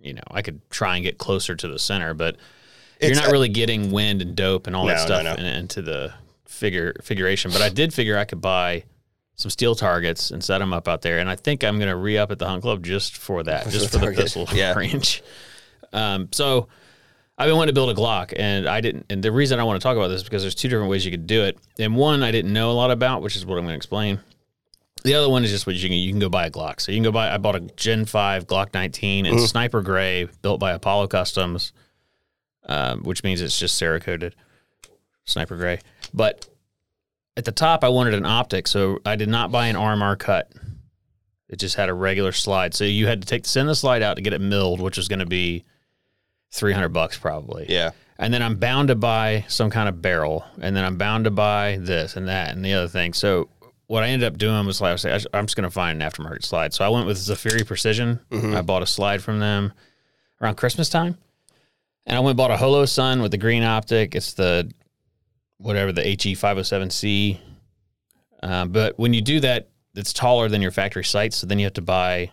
[0.01, 2.37] you know, I could try and get closer to the center, but
[2.99, 5.37] It's you're not a- really getting wind and dope and all that No, no, stuff
[5.37, 5.43] no.
[5.43, 6.13] in- into the
[6.45, 7.51] figure figuration.
[7.51, 8.83] But I did figure I could buy
[9.35, 11.95] some steel targets and set them up out there, and I think I'm going to
[11.95, 14.73] re up at the hunt club just for that, just for the pistol Yeah.
[14.73, 15.21] range.
[15.93, 16.67] Um, so
[17.37, 19.05] I've been wanting to build a Glock, and I didn't.
[19.09, 21.05] And the reason I want to talk about this is because there's two different ways
[21.05, 21.57] you could do it.
[21.79, 24.19] And one I didn't know a lot about, which is what I'm going to explain.
[25.03, 26.81] The other one is just what you can you can go buy a Glock.
[26.81, 27.33] So you can go buy.
[27.33, 29.33] I bought a Gen Five Glock 19 Mm-hmm.
[29.33, 31.71] in Sniper Gray, built by Apollo Customs,
[32.65, 34.33] um, which means it's just Cerakoted
[35.25, 35.79] Sniper Gray.
[36.13, 36.47] But
[37.37, 40.51] at the top, I wanted an optic, so I did not buy an RMR cut.
[41.47, 42.73] It just had a regular slide.
[42.75, 45.07] So you had to take send the slide out to get it milled, which was
[45.07, 45.63] going to be
[46.51, 47.65] three hundred bucks probably.
[47.69, 51.23] Yeah, And then I'm bound to buy some kind of barrel, and then I'm bound
[51.25, 53.13] to buy this and that and the other thing.
[53.13, 53.49] So
[53.89, 55.99] what I ended up doing was like I was like, I'm just going to find
[55.99, 56.75] an aftermarket slide.
[56.75, 58.19] So I went with Zaffiri Precision.
[58.31, 59.73] I bought a slide from them
[60.39, 61.17] around Christmas time,
[62.05, 64.13] and I went and bought a Holosun with the green optic.
[64.13, 64.71] It's the
[65.57, 67.39] whatever the HE 507C.
[68.43, 71.37] Um, but when you do that, it's taller than your factory sights.
[71.37, 72.31] So then you have to buy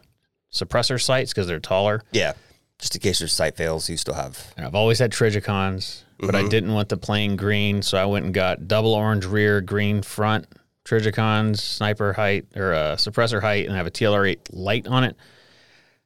[0.52, 2.02] suppressor sights because they're taller.
[2.12, 2.34] yeah.
[2.78, 4.52] Just in case your sight fails, you still have.
[4.58, 8.26] And I've always had Trijicons, but I didn't want the plain green, so I went
[8.26, 10.46] and got double orange rear, green front
[10.86, 15.16] Trijicons, sniper height or uh, suppressor height, and I have a TLR8 light on it.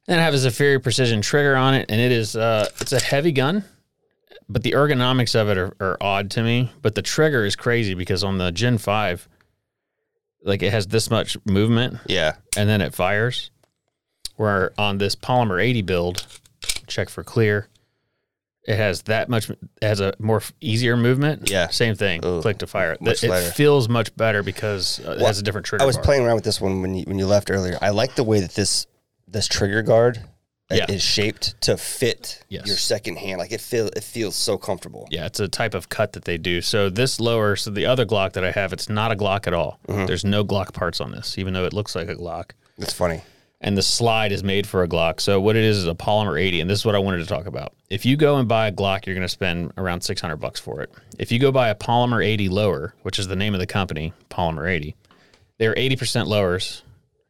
[0.07, 2.99] And I have a Zaffiri precision trigger on it, and it is uh, it's a
[2.99, 3.63] heavy gun,
[4.49, 6.71] but the ergonomics of it are, are odd to me.
[6.81, 9.29] But the trigger is crazy because on the Gen Five,
[10.43, 13.51] like it has this much movement, Yeah, and then it fires.
[14.37, 16.25] Where on this polymer 80 build,
[16.87, 17.67] check for clear,
[18.63, 19.49] it has that much.
[19.49, 21.49] It has a more easier movement.
[21.49, 21.69] Yeah.
[21.69, 22.23] same thing.
[22.23, 22.91] Ugh, Click to fire.
[22.93, 23.01] it.
[23.01, 23.51] much It lighter.
[23.51, 25.83] feels much better because uh, it has a different trigger.
[25.83, 26.05] I was bar.
[26.05, 27.77] playing around with this one when you when you left earlier.
[27.81, 28.85] I like the way that this
[29.27, 30.19] this trigger guard
[30.69, 30.85] uh, Yeah.
[30.91, 32.67] is shaped to fit Yes.
[32.67, 33.39] your second hand.
[33.39, 35.07] Like it feel it feels so comfortable.
[35.09, 36.61] Yeah, it's a type of cut that they do.
[36.61, 39.53] So this lower, so the other Glock that I have, it's not a Glock at
[39.53, 39.79] all.
[39.87, 40.05] Mm-hmm.
[40.05, 42.51] There's no Glock parts on this, even though it looks like a Glock.
[42.77, 43.21] It's funny.
[43.61, 45.21] And the slide is made for a Glock.
[45.21, 47.25] So what it is is a polymer 80, and this is what I wanted to
[47.25, 47.73] talk about.
[47.89, 50.81] If you go and buy a Glock, you're going to spend around 600 bucks for
[50.81, 50.91] it.
[51.19, 54.13] If you go buy a polymer 80 lower, which is the name of the company,
[54.29, 54.95] Polymer 80,
[55.59, 56.81] they're 80% lowers,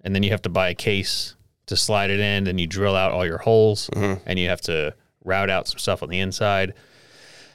[0.04, 2.46] and then you have to buy a case to slide it in.
[2.46, 4.24] Then you drill out all your holes, mm-hmm.
[4.26, 6.74] and you have to route out some stuff on the inside.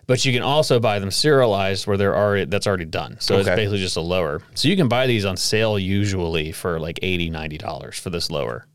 [0.08, 3.16] But you can also buy them serialized where they're already that's already done.
[3.18, 4.40] So it's basically just a lower.
[4.54, 8.66] So you can buy these on sale usually for like 80 $90 for this lower.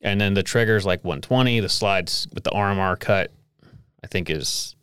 [0.00, 1.58] And then the trigger's like 120.
[1.60, 3.32] The slides with the RMR cut,
[4.04, 4.76] I think is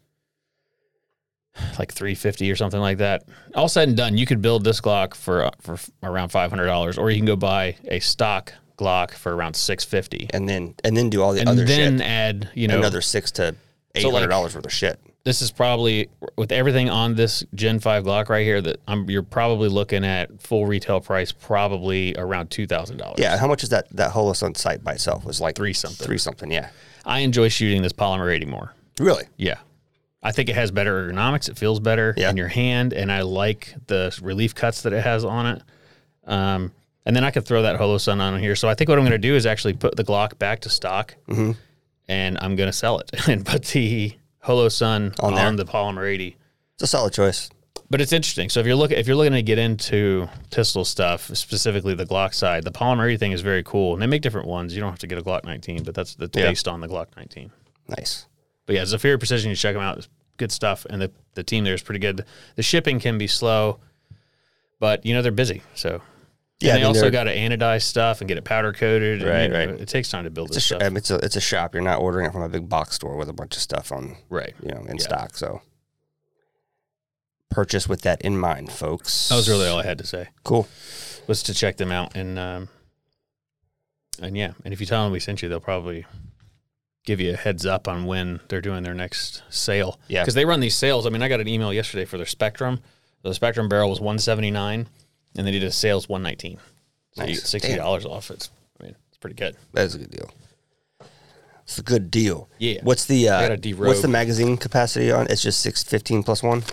[1.80, 3.23] like 350 or something like that.
[3.56, 7.10] All said and done, you could build this Glock for uh, for around $500 or
[7.10, 11.23] you can go buy a stock Glock for around 650 and then and then do
[11.23, 11.47] all the other shit.
[11.50, 12.08] and other then shit.
[12.08, 13.56] add, you know, Another six to
[13.95, 15.00] eight So, like- dollars worth of shit.
[15.28, 19.24] This is probably with everything on this Gen 5 Glock right here that I'm you're
[19.24, 23.20] probably looking at full retail price probably around $2,000.
[23.20, 25.26] Yeah, how much is that that Holosun sight by itself?
[25.26, 26.06] Was like Three something.
[26.08, 26.70] Three something, yeah.
[27.06, 28.74] I enjoy shooting this polymer 80 more.
[29.00, 29.26] Really?
[29.36, 29.58] Yeah.
[30.24, 31.50] I think it has better ergonomics.
[31.50, 32.30] It feels better Yeah.
[32.30, 35.62] in your hand, and I like the relief cuts that it has on it.
[36.26, 36.72] Um,
[37.06, 38.56] and then I could throw that Holosun on here.
[38.56, 40.70] So I think what I'm going to do is actually put the Glock back to
[40.70, 41.52] stock, Mm-hmm.
[42.08, 44.13] and I'm going to sell it and put the
[44.45, 46.38] Holosun On on, the Polymer 80.
[46.76, 47.50] It's a solid choice.
[47.89, 48.50] But it's interesting.
[48.50, 52.34] So if you're looking if you're looking to get into pistol stuff, specifically the Glock
[52.34, 54.76] side, the Polymer 80 thing is very cool, and they make different ones.
[54.76, 56.50] You don't have to get a Glock 19, but that's that's Yeah.
[56.50, 57.52] based on the Glock 19.
[57.88, 58.26] Nice.
[58.65, 59.97] But yeah, Zaffiri Precision, you check them out.
[60.00, 62.26] It's good stuff, and the the team there is pretty good.
[62.56, 63.80] The shipping can be slow,
[64.80, 65.62] but you know they're busy.
[65.73, 66.02] So
[66.60, 69.22] Yeah, I they mean, also got to anodize stuff and get it powder coated.
[69.22, 69.82] and, Right, know, right.
[69.82, 70.82] It takes time to build It's a, this sh- stuff.
[70.84, 71.74] um, it's a it's a shop.
[71.76, 74.17] You're not ordering it from a big box store with a bunch of stuff on
[74.30, 74.54] right.
[74.63, 75.04] you know in Yeah.
[75.04, 75.38] stock.
[75.38, 75.62] So
[77.50, 79.30] purchase with that in mind, folks.
[79.30, 80.30] That was really all I had to say.
[80.43, 80.67] cool.
[81.28, 82.70] Was to check them out and um,
[84.22, 86.06] and yeah, and if you tell them we sent you, they'll probably
[87.06, 90.00] give you a heads up on when they're doing their next sale.
[90.08, 90.24] Yeah.
[90.24, 91.06] because they run these sales.
[91.06, 92.80] I mean, I got an email yesterday for their Spectrum.
[93.24, 94.88] The Spectrum barrel was one seventy nine,
[95.38, 96.58] and they did a sales one nineteen.
[97.13, 97.39] So you Nice.
[97.39, 98.30] get sixty dollars off.
[98.32, 99.56] It's I mean, it's pretty good.
[99.73, 100.30] That is a good deal.
[101.63, 102.47] It's a good deal.
[102.60, 102.80] Yeah.
[102.84, 105.28] What's the uh, what's the magazine capacity on?
[105.30, 106.63] It's just six fifteen plus one.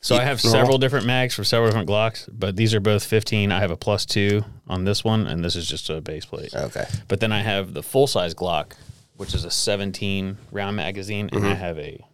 [0.00, 3.50] So I have several different mags for several different Glocks, but these are both 15.
[3.50, 6.54] I have a plus two on this one, and this is just a base plate.
[6.54, 6.84] Okay.
[7.08, 8.72] But then I have the full size Glock,
[9.16, 11.52] which is a 17 round magazine, and Mm-hmm.
[11.52, 12.04] I have a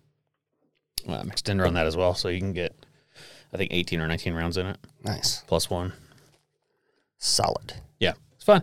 [1.08, 2.14] um, extender on that as well.
[2.14, 2.76] So you can get,
[3.52, 5.42] I think, 18 or 19 rounds in it, Nice.
[5.46, 5.92] plus one.
[7.18, 7.74] Solid.
[7.98, 8.62] Yeah, it's fun.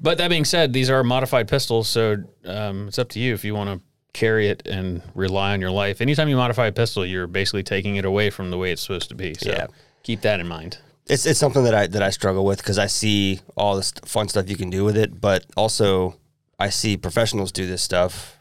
[0.00, 3.44] But that being said, these are modified pistols, so um, it's up to you if
[3.44, 3.80] you want to
[4.12, 6.00] carry it and rely on your life.
[6.00, 9.08] Anytime you modify a pistol, you're basically taking it away from the way it's supposed
[9.10, 9.34] to be.
[9.34, 9.66] So Yeah.
[10.02, 10.78] keep that in mind.
[11.06, 14.28] It's it's something that I that I struggle with because I see all this fun
[14.28, 16.16] stuff you can do with it, but also
[16.58, 18.38] I see professionals do this stuff,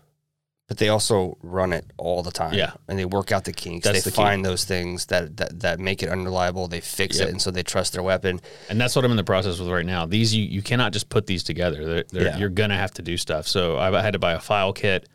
[0.74, 2.56] but they also run it all the time.
[2.56, 2.72] Yeah.
[2.88, 3.84] and they work out the kinks.
[3.86, 4.24] That's they the key.
[4.24, 6.68] find those things that, that that make it unreliable.
[6.68, 7.28] They fix Yep.
[7.28, 8.42] it, and so they trust their weapon.
[8.70, 10.08] And that's what I'm in the process with right now.
[10.08, 11.86] These you, you cannot just put these together.
[11.86, 12.38] They're, they're, Yeah.
[12.38, 13.48] You're gonna have to do stuff.
[13.48, 15.08] So I had to buy a file kit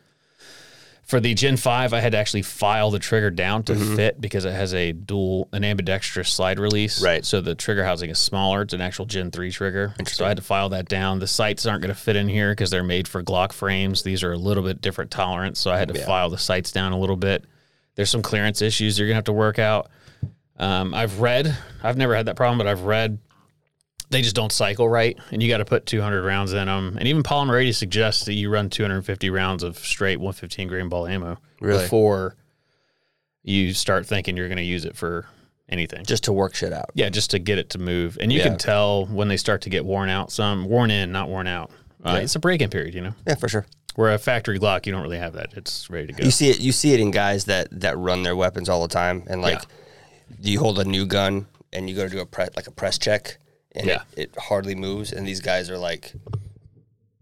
[1.09, 1.91] for the Gen Five.
[1.91, 5.49] I had to actually file the trigger down to fit because it has a dual
[5.51, 7.03] an ambidextrous slide release.
[7.03, 7.25] Right.
[7.25, 8.61] So the trigger housing is smaller.
[8.61, 9.95] It's an actual Gen Three trigger.
[10.05, 11.17] So I had to file that down.
[11.17, 14.03] The sights aren't going to fit in here because they're made for Glock frames.
[14.03, 15.59] These are a little bit different tolerance.
[15.59, 16.05] So I had to Yeah.
[16.05, 17.43] file the sights down a little bit.
[17.95, 19.89] There's some clearance issues you're gonna have to work out.
[20.59, 23.17] Um, I've read, I've never had that problem, but I've read
[24.09, 26.97] they just don't cycle right, and you got to put 200 rounds in them.
[26.97, 31.05] And even Polymer 80 suggests that you run 250 rounds of straight 115 grain ball
[31.07, 31.83] ammo Really?
[31.83, 32.35] before
[33.43, 35.25] you start thinking you're going to use it for
[35.69, 36.03] anything.
[36.05, 36.89] just to work shit out.
[36.95, 38.45] yeah, just to get it to move, and you Yeah.
[38.45, 40.31] can tell when they start to get worn out.
[40.31, 41.71] Some worn in, not worn out.
[42.03, 42.19] Uh, Yeah.
[42.21, 43.13] It's a break-in period, you know.
[43.27, 43.65] Yeah, for sure.
[43.95, 45.49] Where a factory Glock, you don't really have that.
[45.55, 46.23] It's ready to go.
[46.23, 46.59] You see it.
[46.59, 49.61] You see it in guys that that run their weapons all the time, and like,
[50.41, 52.71] do you hold a new gun and you go to do a press like a
[52.71, 53.37] press check,
[53.75, 54.01] and Yeah.
[54.15, 56.13] it, it hardly moves, and these guys are like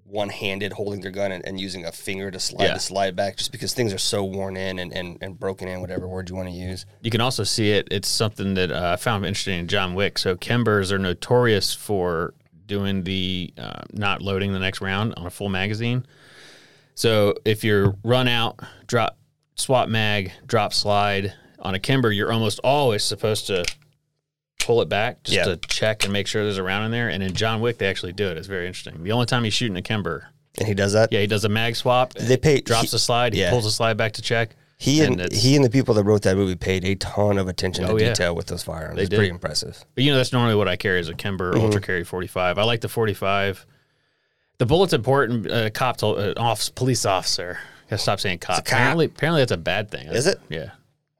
[0.03, 2.73] one handed holding their gun and, and using a finger to slide Yeah.
[2.75, 5.81] to slide back, just because things are so worn in and, and, and broken in,
[5.81, 6.86] whatever word you want to use.
[7.01, 7.89] You can also see it.
[7.91, 10.17] It's something that uh, I found interesting in John Wick.
[10.17, 12.33] So Kimbers are notorious for
[12.65, 16.05] doing the uh, not loading the next round on a full magazine.
[16.95, 19.17] So if you're run out, drop,
[19.55, 23.65] swap mag, drop slide on a Kimber, you're almost always supposed to
[24.67, 25.45] pull it back just Yeah.
[25.45, 27.08] to check and make sure there's a round in there.
[27.10, 28.38] And in John Wick, they actually do it.
[28.38, 29.01] It's very interesting.
[29.03, 30.27] The only time he's shooting a Kimber,
[30.60, 31.12] And he does that.
[31.13, 32.13] yeah, he does a mag swap.
[32.13, 33.49] They pay drops he, the slide, he yeah.
[33.49, 34.56] pulls the slide back to check.
[34.77, 37.47] he and, it's- he and the people that wrote that movie paid a ton of
[37.47, 38.10] attention Oh, to yeah.
[38.10, 38.97] detail with those firearms.
[38.97, 39.15] They it's did.
[39.15, 39.84] pretty impressive.
[39.95, 41.63] But you know, that's normally what I carry is a Kimber Mm-hmm.
[41.65, 42.58] Ultra Carry 45.
[42.60, 43.65] I like the 45.
[44.60, 45.49] The bullet's important.
[45.49, 47.58] Uh, cop told uh, off police officer.
[47.89, 48.58] Gotta stop saying cop.
[48.58, 48.67] cop.
[48.67, 50.08] Apparently, apparently that's a bad thing.
[50.08, 50.39] Is it?
[50.49, 50.71] Yeah,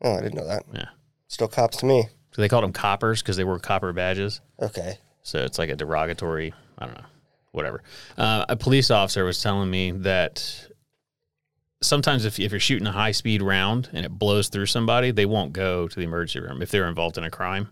[0.04, 0.64] Oh, I didn't know that.
[0.74, 0.86] yeah.
[1.30, 2.10] Still cops to me.
[2.38, 4.42] So they called them coppers because they wore copper badges.
[4.62, 5.00] Okay.
[5.24, 6.54] So it's like a derogatory.
[6.78, 7.06] I don't know,
[7.52, 7.82] whatever.
[8.16, 10.68] Uh, a police officer was telling me that
[11.82, 15.26] sometimes if, if you're shooting a high speed round and it blows through somebody, they
[15.26, 17.70] won't go to the emergency room if they're involved in a crime.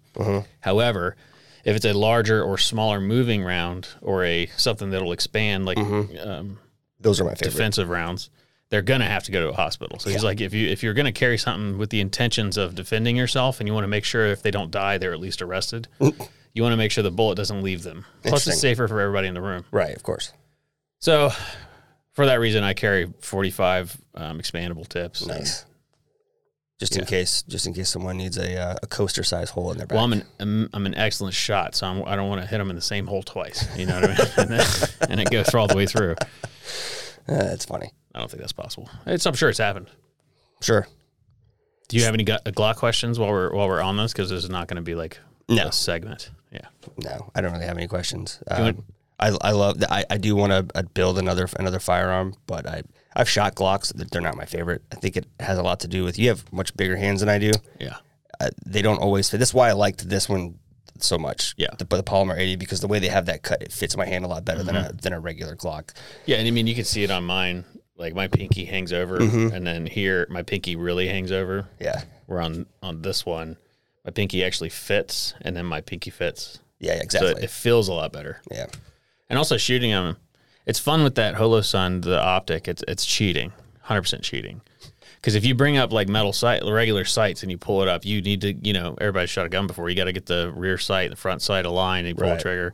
[0.61, 1.15] However,
[1.63, 6.57] if it's a larger or smaller moving round or a something that'll expand like um,
[6.99, 7.51] Those are my favorite.
[7.51, 8.31] defensive rounds,
[8.69, 9.99] they're gonna have to go to a hospital.
[9.99, 13.15] So he's like, if you if you're gonna carry something with the intentions of defending
[13.15, 15.87] yourself, and you want to make sure if they don't die, they're at least arrested.
[15.99, 18.05] you want to make sure the bullet doesn't leave them.
[18.23, 19.65] Plus, it's safer for everybody in the room.
[19.71, 20.31] Right, of course.
[20.99, 21.31] So,
[22.13, 25.25] for that reason, I carry 45 um, expandable tips.
[25.25, 25.65] Nice.
[26.79, 29.77] Just in case, just in case someone needs a uh, a coaster size hole in
[29.77, 29.95] their back.
[29.95, 32.57] Well, I'm an I'm, I'm an excellent shot, so I'm, I don't want to hit
[32.57, 33.65] them in the same hole twice.
[33.77, 34.27] You know what I mean?
[34.37, 34.67] and, then,
[35.09, 36.15] and it goes through all the way through.
[36.19, 36.25] Uh,
[37.27, 37.91] that's funny.
[38.15, 38.89] I don't think that's possible.
[39.05, 39.87] It's I'm sure it's happened.
[40.61, 40.87] Sure.
[41.89, 44.11] Do you have any Glo- Glock questions while we're while we're on this?
[44.13, 45.67] Because this is not going to be like No.
[45.67, 46.31] a segment.
[46.51, 46.67] Yeah.
[46.97, 48.39] No, I don't really have any questions.
[48.49, 48.83] Um, want-
[49.19, 49.81] I I love.
[49.89, 52.81] I, I do want to uh, build another another firearm, but I
[53.15, 53.93] I've shot Glocks.
[53.93, 54.81] They're not my favorite.
[54.91, 57.29] I think it has a lot to do with you have much bigger hands than
[57.29, 57.51] I do.
[57.79, 57.97] Yeah.
[58.41, 59.37] Uh, they don't always fit.
[59.37, 60.59] That's why I liked this one
[60.99, 61.53] so much.
[61.57, 61.67] Yeah.
[61.77, 64.25] the, the Polymer 80 because the way they have that cut, it fits my hand
[64.25, 64.97] a lot better than Mm-hmm.
[64.97, 65.91] a than a regular Glock.
[66.25, 67.63] Yeah, and I mean you can see it on mine.
[67.97, 69.55] Like my pinky hangs over, Mm-hmm.
[69.55, 71.67] and then here my pinky really hangs over.
[71.79, 73.57] Yeah, Where on on this one,
[74.03, 76.59] my pinky actually fits, and then my pinky fits.
[76.79, 77.31] yeah, exactly.
[77.31, 78.41] So it, it feels a lot better.
[78.51, 78.65] yeah,
[79.29, 80.17] And also shooting them,
[80.65, 82.67] it's fun with that Holosun, the optic.
[82.67, 84.61] It's it's cheating, hundred percent cheating.
[85.15, 88.05] Because if you bring up like metal sight, regular sights, and you pull it up,
[88.05, 89.89] you need to, you know, everybody shot a gun before.
[89.89, 92.37] You got to get the rear sight, the front sight aligned, and you pull Right.
[92.37, 92.73] the trigger.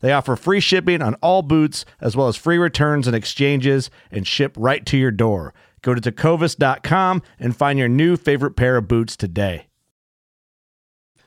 [0.00, 4.26] They offer free shipping on all boots, as well as free returns and exchanges, and
[4.26, 5.54] ship right to your door.
[5.82, 9.66] Go to tecovas.com and find your new favorite pair of boots today.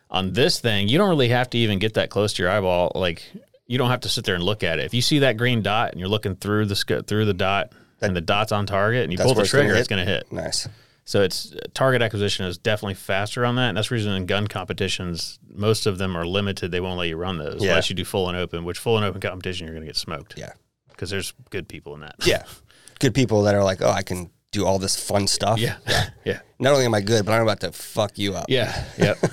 [0.10, 2.92] On this thing, you don't really have to even get that close to your eyeball.
[2.96, 3.24] Like
[3.68, 4.86] you don't have to sit there and look at it.
[4.86, 8.16] If you see that green dot and you're looking through the through the dot, and
[8.16, 10.32] the dot's on target, and you pull the trigger, it's going to hit.
[10.32, 10.68] nice.
[11.06, 13.70] So it's target acquisition is definitely faster on that.
[13.70, 16.72] And that's the reason in gun competitions, most of them are limited.
[16.72, 17.72] They won't let you run those Yeah.
[17.72, 19.98] unless you do full and open, which full and open competition, you're going to get
[19.98, 20.38] smoked.
[20.38, 20.54] Yeah,
[20.90, 22.16] Because there's good people in that.
[22.26, 22.44] yeah.
[23.00, 25.58] Good people that are like, oh, I can do all this fun stuff.
[25.60, 25.78] Yeah.
[26.26, 26.40] Yeah.
[26.60, 28.46] Not only am I good, but I'm about to fuck you up.
[28.50, 28.84] Yeah.
[28.98, 29.18] Yep.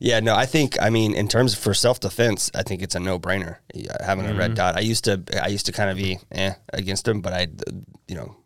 [0.00, 3.00] Yeah, no, I think I mean in terms for self defense, I think it's a
[3.00, 3.56] no brainer
[4.04, 4.38] having a Mm-hmm.
[4.38, 4.76] red dot.
[4.76, 7.46] I used to I used to kind of be eh against them, but I
[8.08, 8.36] you know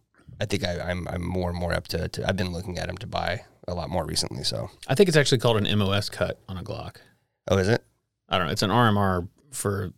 [0.41, 2.87] I think I, I'm I'm more and more up to, to I've been looking at
[2.87, 4.43] them to buy a lot more recently.
[4.45, 6.97] So I think it's actually called an MOS cut on a Glock.
[7.51, 7.83] oh, is it?
[8.29, 8.53] I don't know.
[8.53, 9.93] It's an RMR for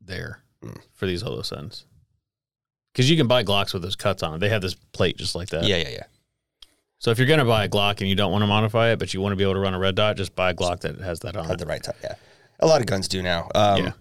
[0.00, 0.72] there Hmm.
[0.92, 1.84] for these Holosuns.
[2.92, 4.38] Because you can buy Glocks with those cuts on it.
[4.38, 5.64] They have this plate just like that.
[5.64, 6.02] Yeah, yeah, yeah.
[6.98, 8.98] So if you're going to buy a Glock and you don't want to modify it,
[8.98, 10.80] but you want to be able to run a red dot, just buy a Glock
[10.80, 11.58] that has that on it.
[11.58, 11.96] the right time.
[12.02, 12.14] Yeah,
[12.60, 13.50] a lot of guns do now.
[13.54, 13.92] Um, Yeah.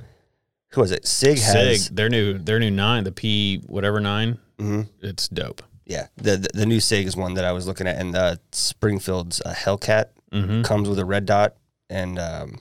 [0.70, 1.06] Who was it?
[1.06, 1.86] Sig has.
[1.86, 4.88] Sig, their new their new nine, the P whatever nine, Mhm.
[5.02, 5.62] it's dope.
[5.86, 8.36] Yeah, the, the the new Sig is one that I was looking at, and uh,
[8.52, 10.64] Springfield's uh, Hellcat Mm-hmm.
[10.64, 11.56] comes with a red dot,
[11.92, 12.58] and um,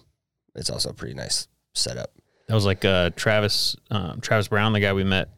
[0.54, 2.10] it's also a pretty nice setup.
[2.46, 5.30] That was like uh, Travis um, Travis Brown, the guy we met.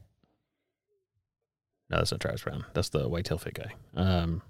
[1.90, 2.64] No, that's not Travis Brown.
[2.74, 3.72] That's the whitetail fit guy.
[3.94, 4.42] Um,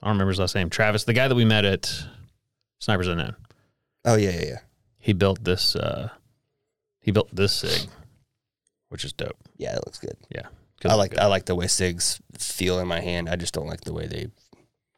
[0.00, 0.70] I don't remember his last name.
[0.70, 1.92] Travis, the guy that we met at
[2.78, 3.34] Snipers Unknown.
[4.04, 4.58] Oh yeah, yeah, yeah.
[4.98, 5.74] He built this.
[5.74, 6.10] Uh,
[7.00, 7.88] he built this sig,
[8.88, 9.36] which is dope.
[9.56, 10.16] Yeah, it looks good.
[10.28, 10.46] Yeah,
[10.84, 13.28] I like I like the way Sigs feel in my hand.
[13.28, 14.28] I just don't like the way they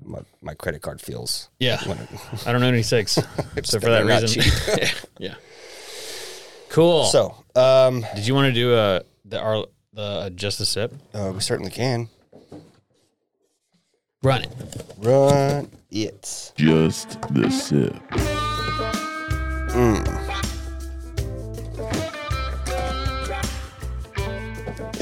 [0.05, 1.49] my, my credit card feels.
[1.61, 2.09] Yeah, When it,
[2.47, 3.11] I don't know any sigs,
[3.65, 4.43] so for that reason,
[4.79, 5.35] yeah, yeah.
[6.71, 7.05] Cool.
[7.05, 10.93] so, um, did you want to do a the our the uh, just a sip?
[11.15, 12.09] uh, we certainly can
[14.23, 14.51] Run it.
[14.99, 16.53] run it.
[16.57, 17.95] Just the sip.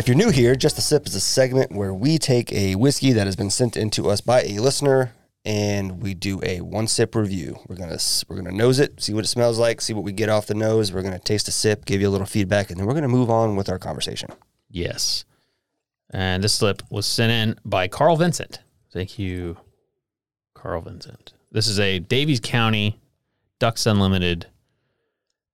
[0.00, 3.12] If you're new here, Just a Sip is a segment where we take a whiskey
[3.12, 5.12] that has been sent in to us by a listener
[5.44, 7.58] and we do a one sip review.
[7.68, 10.30] We're gonna we're gonna nose it, see what it smells like, see what we get
[10.30, 10.90] off the nose.
[10.90, 13.28] We're gonna taste a sip, give you a little feedback, and then we're gonna move
[13.28, 14.30] on with our conversation.
[14.70, 15.26] Yes.
[16.08, 18.60] And this slip was sent in by Carl Vincent.
[18.94, 19.58] Thank you,
[20.54, 21.34] Carl Vincent.
[21.52, 22.98] This is a Daviess County
[23.58, 24.46] Ducks Unlimited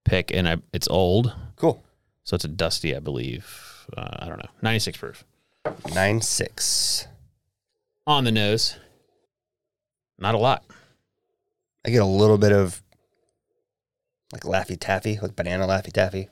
[0.05, 1.85] pick, and I, it's old, Cool.
[2.23, 3.73] so it's a dusty, I believe.
[3.97, 5.25] Uh, I don't know, 96 proof.
[5.95, 7.07] Nine six.
[8.07, 8.77] On the nose,
[10.19, 10.65] not a lot.
[11.85, 12.83] I get a little bit of
[14.33, 16.29] like Laffy Taffy, like banana Laffy Taffy.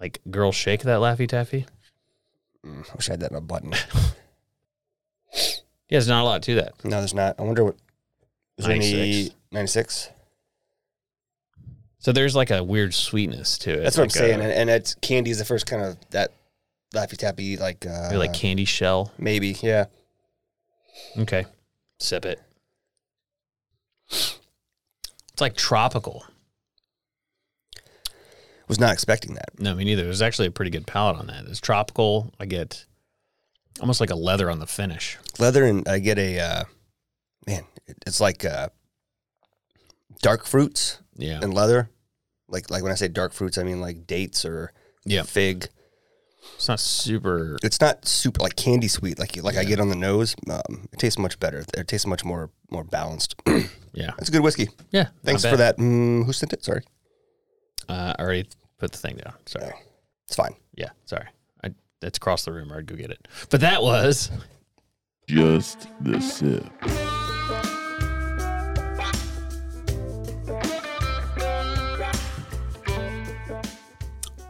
[0.00, 1.66] Like girl shake that Laffy Taffy.
[2.64, 3.74] Mm, wish I had that in a button.
[5.88, 6.84] Yeah, there's not a lot to that.
[6.84, 7.38] no, there's not.
[7.38, 7.76] I wonder what.
[8.58, 9.34] Is there any 96.
[9.52, 10.10] 96?
[12.00, 13.82] So there's like a weird sweetness to it.
[13.84, 14.40] That's what I'm saying.
[14.40, 16.32] A, and, and it's candy is the first kind of that
[16.94, 19.12] Laffy Taffy, like, uh, maybe like candy shell.
[19.18, 19.86] maybe, yeah.
[21.18, 21.44] Okay,
[21.98, 22.40] sip it.
[24.10, 26.24] It's like tropical.
[28.68, 29.60] Was not expecting that.
[29.60, 30.02] No, me neither.
[30.04, 31.44] There's actually a pretty good palate on that.
[31.46, 32.32] It's tropical.
[32.40, 32.84] I get
[33.80, 35.18] almost like a leather on the finish.
[35.38, 36.64] Leather, and I get a, uh,
[37.46, 38.70] man, it- it's like uh,
[40.22, 41.38] dark fruits Yeah.
[41.42, 41.90] and leather.
[42.48, 44.72] Like, like when I say dark fruits, I mean like dates or
[45.04, 45.22] Yeah.
[45.22, 45.68] fig.
[46.54, 47.56] It's not super.
[47.62, 50.34] It's not super like candy sweet like like I get on the nose.
[50.48, 51.64] Um, it tastes much better.
[51.76, 53.34] It tastes much more more balanced.
[53.92, 54.10] Yeah.
[54.18, 54.68] it's a good whiskey.
[54.90, 55.08] Yeah.
[55.24, 55.78] Thanks for that.
[55.78, 56.62] Mm, who sent it?
[56.62, 56.82] Sorry.
[57.88, 58.46] Uh, I already
[58.78, 59.32] put the thing down.
[59.46, 59.64] Sorry.
[59.68, 59.72] No,
[60.26, 60.54] it's fine.
[60.74, 60.90] Yeah.
[61.06, 61.24] Sorry.
[61.64, 61.70] I,
[62.02, 62.70] it's across the room.
[62.72, 63.26] I'd go get it.
[63.48, 64.30] But that was
[65.26, 66.66] Just the sip.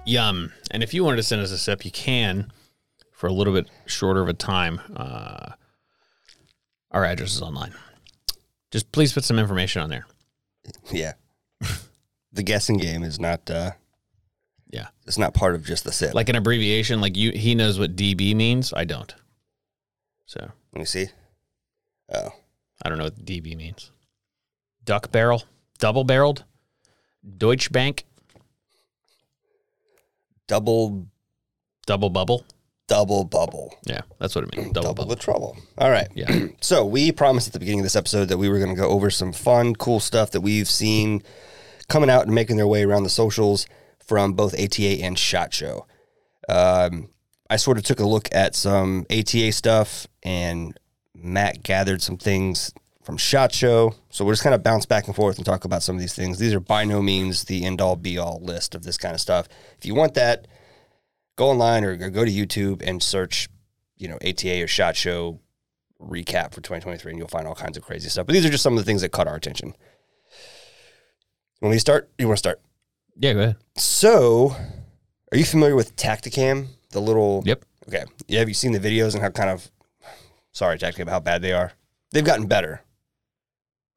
[0.06, 0.52] Yum.
[0.70, 2.52] And if you wanted to send us a sip, you can
[3.12, 4.80] for a little bit shorter of a time.
[4.94, 5.52] Uh,
[6.92, 7.74] our address is online.
[8.70, 10.06] Just please put some information on there.
[10.90, 11.14] Yeah.
[12.32, 13.50] the guessing game is not.
[13.50, 13.72] uh
[14.70, 14.88] Yeah.
[15.06, 16.14] It's not part of just the sip.
[16.14, 18.72] Like an abbreviation, like you, he knows what DB means.
[18.72, 19.14] I don't.
[20.26, 21.08] So let me see.
[22.12, 22.30] Oh,
[22.82, 23.90] I don't know what DB means.
[24.84, 25.42] Duck barrel,
[25.78, 26.44] double barreled,
[27.36, 28.04] Deutsche Bank,
[30.48, 31.06] double
[31.86, 32.44] double bubble.
[32.88, 33.74] double bubble.
[33.86, 34.72] Yeah, that's what it means.
[34.72, 35.08] Double, Double, bubble.
[35.16, 35.56] the trouble.
[35.78, 36.08] All right.
[36.14, 36.46] Yeah.
[36.60, 38.88] So we promised at the beginning of this episode that we were going to go
[38.88, 41.22] over some fun, cool stuff that we've seen
[41.88, 43.66] coming out and making their way around the socials
[44.04, 45.86] from both ATA and Shot Show.
[46.48, 47.08] Um,
[47.48, 50.76] I sort of took a look at some ATA stuff, and
[51.14, 52.72] Matt gathered some things
[53.06, 53.94] from Shot Show.
[54.10, 56.14] So we'll just kind of bounce back and forth and talk about some of these
[56.14, 56.38] things.
[56.38, 59.20] These are by no means the end all be all list of this kind of
[59.20, 59.46] stuff.
[59.78, 60.48] If you want that,
[61.36, 63.48] go online or go to YouTube and search,
[63.96, 65.38] you know, ATA or Shot Show
[66.02, 68.26] recap for 2023, and you'll find all kinds of crazy stuff.
[68.26, 69.74] But these are just some of the things that caught our attention.
[71.60, 72.60] When we start, you want to start.
[73.18, 73.56] Yeah, go ahead.
[73.76, 74.56] So,
[75.30, 76.66] are you familiar with Tacticam?
[76.90, 77.64] The little Yep.
[77.88, 78.04] Okay.
[78.26, 78.40] Yeah.
[78.40, 79.70] Have you seen the videos and how kind of
[80.50, 81.72] sorry, Tacticam, how bad they are?
[82.10, 82.82] They've gotten better.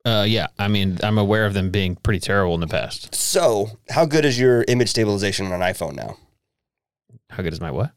[0.05, 3.13] Uh, yeah, I mean, I'm aware of them being pretty terrible in the past.
[3.13, 6.17] So, how good is your image stabilization on an iPhone now?
[7.29, 7.91] How good is my what?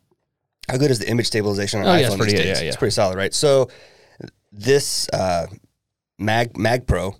[0.68, 2.46] How good is the image stabilization on Oh, an yeah, iPhone it's pretty days?
[2.58, 2.68] Yeah, yeah.
[2.68, 3.32] It's pretty solid, right?
[3.32, 3.68] So,
[4.50, 5.46] this uh,
[6.18, 7.14] Mag Mag Pro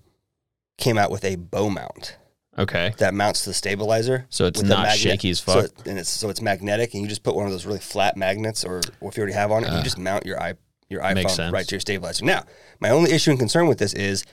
[0.79, 2.19] came out with a bow mount
[2.59, 4.27] Okay, that mounts to the stabilizer.
[4.29, 5.65] so it's not magnet- shaky as So fuck.
[5.65, 8.17] it- and it's so it's magnetic, and you just put one of those really flat
[8.17, 10.55] magnets, or, or if you already have on it, you Uh, just mount your i
[10.91, 12.23] your iPhone right to your stabilizer.
[12.25, 12.45] Now,
[12.79, 14.25] my only issue and concern with this is,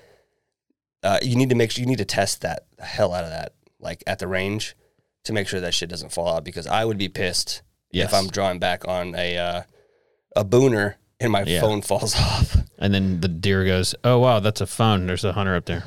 [1.04, 3.30] uh, you need to make sure you need to test that the hell out of
[3.30, 4.76] that, like at the range,
[5.24, 6.44] to make sure that shit doesn't fall out.
[6.44, 8.10] Because I would be pissed yes.
[8.10, 9.62] if I'm drawing back on a uh,
[10.36, 11.62] a booner and my Yeah.
[11.62, 15.08] phone falls off, and then the deer goes, "Oh wow, that's a phone.
[15.08, 15.84] There's a hunter up there."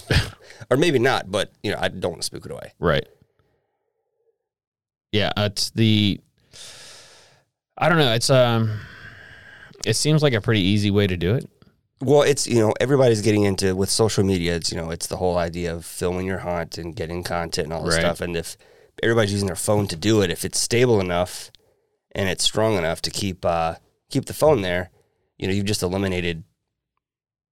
[0.70, 2.72] or maybe not, but you know I don't want to spook it away.
[2.78, 3.06] Right.
[5.12, 6.20] Yeah, it's the.
[7.78, 8.12] I don't know.
[8.12, 8.80] It's um,
[9.86, 11.48] it seems like a pretty easy way to do it.
[12.00, 14.56] Well, it's you know everybody's getting into with social media.
[14.56, 17.72] It's you know it's the whole idea of filming your hunt and getting content and
[17.72, 18.00] all this Right.
[18.00, 18.20] stuff.
[18.20, 18.56] And if
[19.02, 21.50] everybody's using their phone to do it, if it's stable enough
[22.14, 23.76] and it's strong enough to keep uh,
[24.10, 24.90] keep the phone there,
[25.38, 26.44] you know you've just eliminated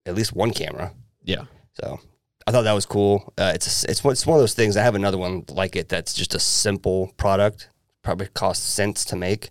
[0.06, 0.92] at least one camera.
[1.22, 1.44] Yeah.
[1.80, 2.00] So
[2.46, 3.32] I thought that was cool.
[3.38, 4.76] Uh, it's a, it's one- it's one of those things.
[4.76, 7.68] I have another one like it that's just a simple product.
[8.02, 9.50] Probably costs cents to make,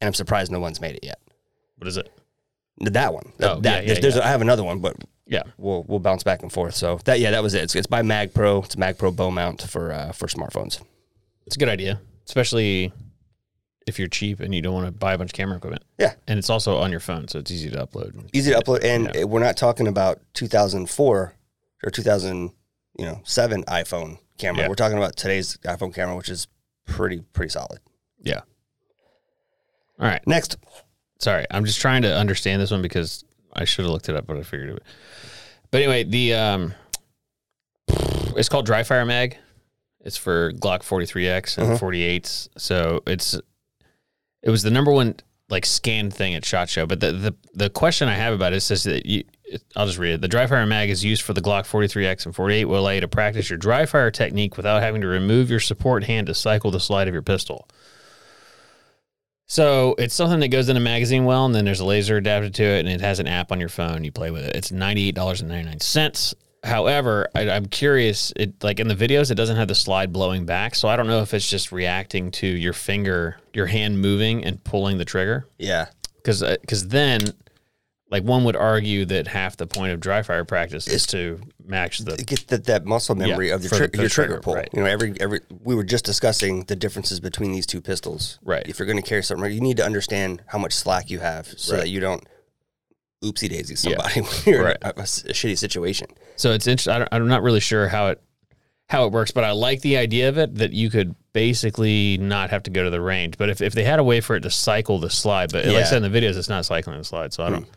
[0.00, 1.20] and I'm surprised no one's made it yet.
[1.76, 2.10] What is it?
[2.80, 3.32] That one.
[3.38, 4.24] That, Oh, that- yeah, yeah, there's, there's yeah.
[4.26, 5.42] I have another one, but Yeah.
[5.58, 6.74] we'll we'll bounce back and forth.
[6.74, 7.62] So that yeah, that was it.
[7.64, 8.62] It's, it's by Mag Pro.
[8.62, 10.80] It's a Mag Pro bow mount for uh, for smartphones.
[11.46, 12.92] It's a good idea, especially
[13.86, 15.82] if you're cheap and you don't want to buy a bunch of camera equipment.
[15.98, 16.14] Yeah.
[16.28, 18.28] And it's also on your phone, so it's easy to upload.
[18.32, 19.24] Easy to upload, and Yeah.
[19.24, 21.34] we're not talking about 2004
[21.82, 22.52] or 2000
[22.98, 24.68] you know seven iPhone camera.
[24.68, 26.46] We're talking about today's iPhone camera, which is
[26.86, 27.80] pretty pretty solid.
[28.22, 28.40] Yeah.
[29.98, 30.26] All right.
[30.26, 30.56] Next,
[31.20, 34.26] Sorry, I'm just trying to understand this one because I should have looked it up,
[34.26, 34.82] but I figured it.
[35.70, 36.74] But anyway, the um,
[38.36, 39.36] it's called Dry Fire Mag.
[40.02, 42.48] It's for Glock 43X and 48s.
[42.56, 43.38] So it's
[44.42, 45.16] it was the number one
[45.50, 46.86] like scanned thing at Shot Show.
[46.86, 49.24] But the the, the question I have about it says that you.
[49.74, 50.20] I'll just read it.
[50.20, 53.00] The dry fire mag is used for the Glock 43X and 48 will allow you
[53.00, 56.70] to practice your dry fire technique without having to remove your support hand to cycle
[56.70, 57.66] the slide of your pistol.
[59.50, 62.54] So it's something that goes in a magazine well, and then there's a laser adapted
[62.54, 64.04] to it, and it has an app on your phone.
[64.04, 64.54] You play with it.
[64.54, 66.36] It's ninety eight dollars and ninety nine cents.
[66.62, 68.32] However, I, I'm curious.
[68.36, 71.08] It like in the videos, it doesn't have the slide blowing back, so I don't
[71.08, 75.48] know if it's just reacting to your finger, your hand moving and pulling the trigger.
[75.58, 75.86] Yeah.
[76.14, 77.20] Because uh, because then,
[78.10, 81.98] like one would argue that half the point of dry fire practice is to match
[81.98, 84.54] the Get that, that muscle memory Yeah, of the tri- the- your trigger, trigger, pull.
[84.54, 84.68] right.
[84.72, 88.38] You know, every every we were just discussing the differences between these two pistols.
[88.42, 88.66] Right.
[88.66, 91.46] If you're going to carry something, you need to understand how much slack you have,
[91.56, 91.82] so Right.
[91.82, 92.24] that you don't
[93.22, 93.96] oopsie daisy Yeah.
[94.02, 94.76] somebody when you're Right.
[94.82, 96.08] in a, a a shitty situation.
[96.36, 97.06] So it's interesting.
[97.12, 98.20] I'm not really sure how it
[98.88, 102.50] how it works, but I like the idea of it that you could basically not
[102.50, 103.38] have to go to the range.
[103.38, 105.76] But if, if they had a way for it to cycle the slide, but like
[105.76, 107.32] I said in the videos, it's not cycling the slide.
[107.32, 107.70] So I don't Hmm.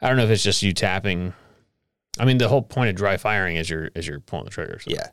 [0.00, 1.32] I don't know if it's just you tapping.
[2.18, 4.78] I mean, the whole point of dry firing is you're is you're pulling the trigger.
[4.80, 4.90] So.
[4.90, 5.08] Yeah.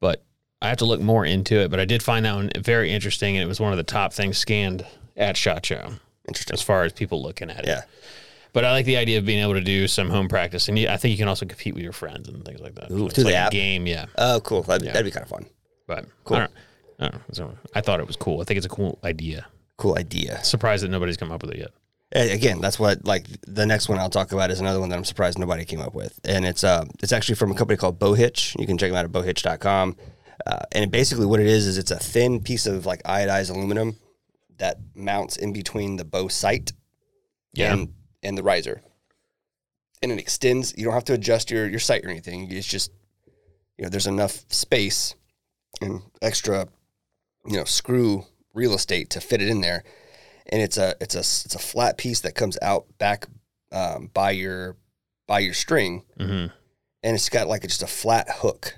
[0.00, 0.24] But
[0.62, 1.70] I have to look more into it.
[1.70, 4.12] But I did find that one very interesting, and it was one of the top
[4.12, 5.92] things scanned at Shot Show
[6.28, 6.54] Interesting.
[6.54, 7.66] as far as people looking at it.
[7.68, 7.82] Yeah.
[8.52, 10.88] But I like the idea of being able to do some home practice, and you,
[10.88, 12.90] I think you can also compete with your friends and things like that.
[12.90, 13.50] Ooh, it's the like a app?
[13.52, 14.06] game, yeah.
[14.16, 14.62] Oh, cool.
[14.62, 14.92] That'd, Yeah.
[14.92, 15.44] that'd be kind of fun.
[15.86, 16.38] But Cool.
[16.38, 16.52] I, don't,
[17.00, 18.40] I, don't I thought it was cool.
[18.40, 19.46] I think it's a cool idea.
[19.76, 20.42] Cool idea.
[20.42, 21.70] Surprised that nobody's come up with it yet.
[22.12, 25.04] Again, that's what like the next one I'll talk about is another one that I'm
[25.04, 28.58] surprised nobody came up with, and it's uh it's actually from a company called Bowhitch.
[28.60, 29.96] You can check them out at bowhitch.com.
[30.46, 33.96] Uh, and basically what it is is it's a thin piece of like iodized aluminum
[34.58, 36.72] that mounts in between the bow sight
[37.54, 37.72] Yeah.
[37.72, 37.92] and
[38.22, 38.82] and the riser,
[40.00, 40.74] and it extends.
[40.76, 42.50] You don't have to adjust your your sight or anything.
[42.52, 42.92] It's just
[43.76, 45.16] you know there's enough space
[45.80, 46.68] and extra
[47.44, 49.82] you know screw real estate to fit it in there
[50.50, 53.26] and it's a it's a it's a flat piece that comes out back
[53.72, 54.76] um, by your
[55.26, 56.52] by your string, Mm-hmm.
[57.02, 58.76] and it's got like just a flat hook,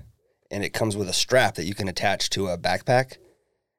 [0.50, 3.16] and it comes with a strap that you can attach to a backpack,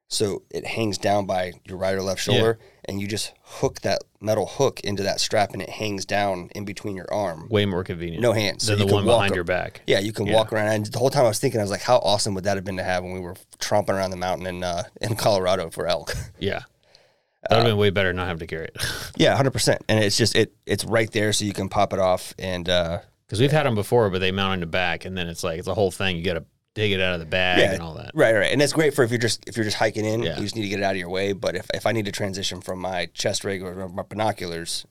[0.07, 3.99] so it hangs down by your right or left shoulder, and you just hook that
[4.21, 7.47] metal hook into that strap, and it hangs down in between your arm.
[7.49, 8.21] Way more convenient.
[8.21, 9.81] No hands, so than you the one behind up- your back.
[9.87, 10.35] Yeah, you can Yeah.
[10.35, 10.67] walk around.
[10.67, 12.65] And the whole time I was thinking, I was like, how awesome would that have
[12.65, 15.87] been to have when we were tromping around the mountain in uh, in Colorado for
[15.87, 16.13] elk?
[16.39, 16.61] Yeah.
[17.43, 18.77] That would have been way better not having to carry it.
[19.17, 19.81] yeah, hundred percent.
[19.87, 22.67] And it's just it it's right there, so you can pop it off and.
[22.67, 25.43] uh Because we've had them before, but they mount on the back, and then it's
[25.43, 26.17] like it's a whole thing.
[26.17, 28.11] You got to dig it out of the bag and all that.
[28.13, 30.35] Right, right, and that's great for if you're just if you're just hiking in, Yeah.
[30.35, 31.33] you just need to get it out of your way.
[31.33, 34.85] But if, if I need to transition from my chest rig or my binoculars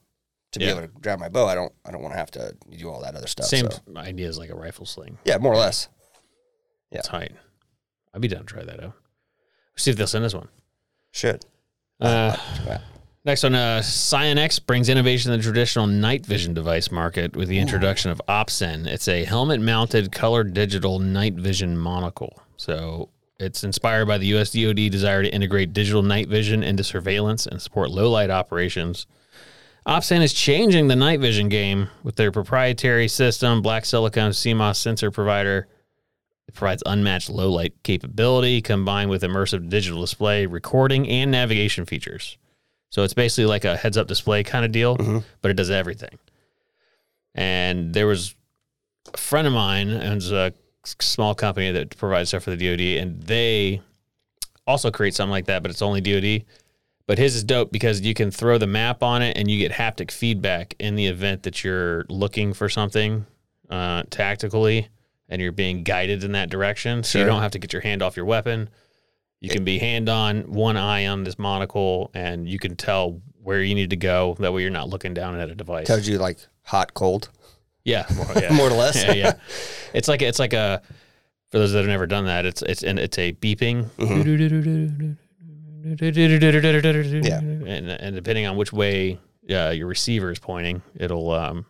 [0.53, 2.55] to be able to grab my bow, I don't I don't want to have to
[2.75, 3.45] do all that other stuff.
[3.45, 3.79] Same so.
[3.95, 5.19] idea as like a rifle sling.
[5.23, 5.87] yeah, more or less.
[6.91, 7.01] Yeah.
[7.01, 7.33] Tight.
[8.13, 8.93] I'd be down to try that out.
[9.77, 10.49] See if they'll send us one.
[11.11, 11.45] Should.
[11.99, 12.35] Uh,
[13.25, 17.59] Next on uh, SiOnyx brings innovation to the traditional night vision device market with the
[17.59, 18.87] introduction of Opsin.
[18.87, 22.41] It's a helmet-mounted color digital night vision monocle.
[22.55, 27.45] So it's inspired by the US DoD desire to integrate digital night vision into surveillance
[27.45, 29.05] and support low light operations.
[29.85, 35.11] Opsin is changing the night vision game with their proprietary system, Black Silicon CMOS sensor
[35.11, 35.67] provider.
[36.49, 42.39] It provides unmatched low light capability combined with immersive digital display, recording, and navigation features.
[42.89, 44.97] So it's basically like a heads up display kind of deal,
[45.43, 46.17] but it does everything.
[47.35, 48.33] And there was
[49.13, 50.51] a friend of mine owns a
[50.83, 53.83] small company that provides stuff for the DoD, and they
[54.65, 56.45] also create something like that, but it's only DoD.
[57.05, 59.71] But his is dope because you can throw the map on it and you get
[59.71, 63.27] haptic feedback in the event that you're looking for something
[63.69, 64.89] uh, tactically
[65.29, 67.03] and you're being guided in that direction.
[67.03, 68.69] So you don't have to get your hand off your weapon.
[69.39, 73.61] You can be hand on, one eye on this monocle, and you can tell where
[73.61, 74.35] you need to go.
[74.39, 75.87] That way you're not looking down at a device.
[75.87, 77.29] Tells you like hot, cold.
[77.85, 78.53] Yeah, more, yeah.
[78.53, 79.01] More or less.
[79.01, 79.33] yeah, yeah.
[79.93, 80.81] It's like it's like a
[81.49, 82.45] for those that have never done that.
[82.45, 83.89] It's it's and it's a beeping.
[87.23, 87.39] Yeah.
[87.39, 89.19] and and depending on which way
[89.49, 91.65] uh, your receiver is pointing, it'll um.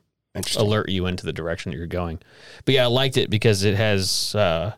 [0.57, 2.19] Alert you into the direction that you're going.
[2.65, 4.33] But yeah, I liked it because it has.
[4.35, 4.73] Uh,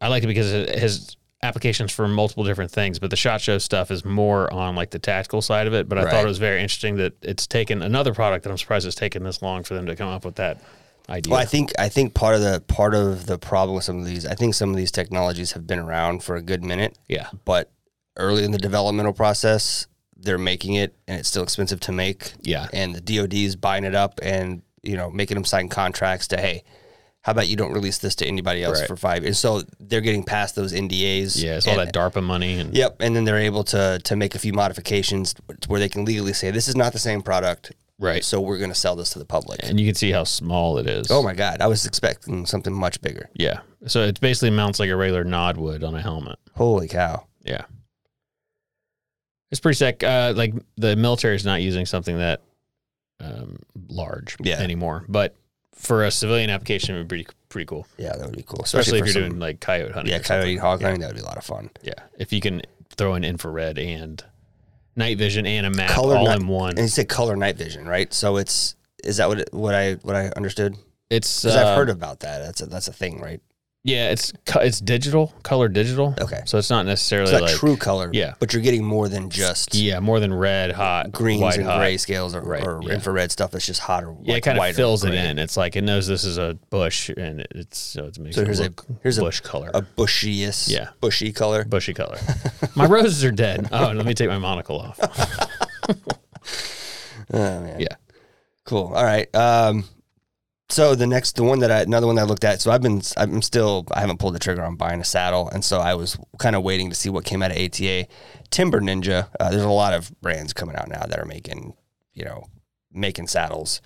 [0.00, 2.98] I liked it because it has applications for multiple different things.
[2.98, 5.88] But the shot show stuff is more on like the tactical side of it.
[5.88, 6.10] But I Right.
[6.10, 9.22] thought it was very interesting that it's taken another product that I'm surprised it's taken
[9.22, 10.60] this long for them to come up with that
[11.08, 11.30] idea.
[11.30, 14.06] Well, I think I think part of the part of the problem with some of
[14.06, 17.28] these, I think some of these technologies have been around for a good minute, yeah,
[17.44, 17.70] but
[18.16, 22.32] early in the developmental process, they're making it, and it's still expensive to make.
[22.42, 26.28] yeah, and the DoD is buying it up, and you know, making them sign contracts
[26.28, 26.62] to hey,
[27.22, 28.86] how about you don't release this to anybody else Right.
[28.86, 29.24] for five?
[29.24, 31.42] And so they're getting past those NDAs.
[31.42, 34.14] Yeah, it's all and- that DARPA money and Yep, and then they're able to to
[34.16, 37.22] make a few modifications to where they can legally say this is not the same
[37.22, 38.24] product, right.
[38.24, 39.58] so we're going to sell this to the public.
[39.64, 41.10] And you can see how small it is.
[41.10, 43.28] oh my god, I was expecting something much bigger.
[43.34, 43.60] Yeah.
[43.88, 46.38] So it basically mounts like a regular Nod would on a helmet.
[46.54, 47.26] Holy cow!
[47.44, 47.64] Yeah.
[49.50, 50.02] It's pretty sick.
[50.02, 52.42] Uh, like the military is not using something that
[53.20, 54.58] um, large Yeah.
[54.60, 55.34] anymore, but
[55.74, 57.86] for a civilian application, it would be pretty, cool.
[57.98, 60.12] Yeah, that would be cool, Especially, for if you're some- doing like coyote hunting.
[60.12, 61.00] yeah coyote hog hunting.
[61.00, 61.70] That would be a lot of fun.
[61.82, 61.94] Yeah.
[62.18, 62.62] If you can
[62.96, 64.22] throw in infrared and
[64.96, 66.70] night vision and a map Color all night- in one.
[66.70, 68.12] And you said color night vision, right?
[68.12, 68.74] So it's
[69.04, 70.76] is that what it, what I what I understood?
[71.10, 72.38] It's Because uh, I've heard about that.
[72.44, 73.40] That's a, that's a thing, right?
[73.86, 76.12] Yeah, it's it's digital, color digital.
[76.20, 76.42] Okay.
[76.44, 78.10] So it's not necessarily It's not like true color.
[78.12, 78.34] yeah.
[78.40, 81.78] but you're getting more than just yeah, more than red, hot, greens white, and hot.
[81.78, 82.94] gray scales or, Right, or yeah.
[82.94, 85.38] infrared stuff that's just hot or Yeah, like it kind white of fills it in.
[85.38, 88.46] It's like it knows this is a bush, and it's so it's makes So it
[88.48, 90.88] here's a- look here's a- bush color, A bushiest, Yeah.
[91.00, 91.64] bushy color.
[91.64, 92.18] bushy color.
[92.74, 93.68] my roses are dead.
[93.70, 94.98] Oh, let me take my monocle off.
[97.32, 97.80] Oh, man.
[97.80, 97.96] Yeah.
[98.64, 98.92] Cool.
[98.94, 99.32] All right.
[99.34, 99.84] Um,
[100.68, 102.60] so the next, the one that I, another one that I looked at.
[102.60, 105.64] So I've been, I'm still, I haven't pulled the trigger on buying a saddle, and
[105.64, 108.06] so I was kind of waiting to see what came out of ATA.
[108.50, 109.28] Timber Ninja.
[109.38, 111.74] Uh, there's a lot of brands coming out now that are making,
[112.14, 112.44] you know,
[112.92, 113.80] making saddles.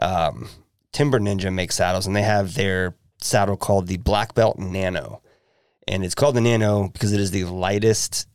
[0.00, 0.48] Um,
[0.92, 5.20] Timber Ninja makes saddles, and they have their saddle called the Black Belt Nano,
[5.86, 8.28] and it's called the Nano because it is the lightest.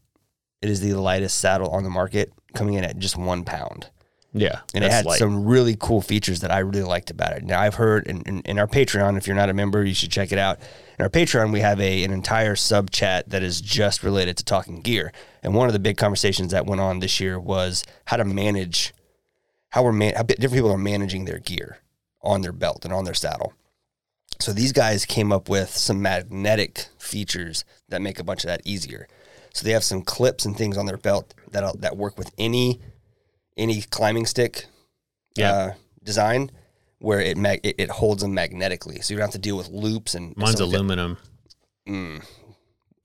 [0.61, 3.89] It is the lightest saddle on the market, coming in at just one pound
[4.32, 5.17] Yeah, and it had light.
[5.17, 7.43] some really cool features that I really liked about it.
[7.43, 10.11] Now I've heard in, in, in our Patreon, if you're not a member, you should
[10.11, 10.59] check it out.
[10.99, 14.45] In our Patreon, we have a an entire sub chat that is just related to
[14.45, 15.11] talking gear.
[15.41, 18.93] And one of the big conversations that went on this year was how to manage
[19.69, 21.80] how we're man- how different people are managing their gear
[22.21, 23.53] on their belt and on their saddle.
[24.39, 28.61] So these guys came up with some magnetic features that make a bunch of that
[28.63, 29.07] easier.
[29.53, 32.32] So they have some clips and things on their belt that uh, that work with
[32.38, 32.80] any
[33.60, 34.66] any climbing stick
[35.36, 35.51] Yeah.
[35.53, 36.51] uh, design
[36.99, 39.01] where it, mag- it it holds them magnetically.
[39.01, 41.18] So you don't have to deal with loops and Mine's aluminum.
[41.88, 42.24] Mm,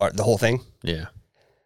[0.00, 0.60] or the whole thing.
[0.82, 1.06] Yeah,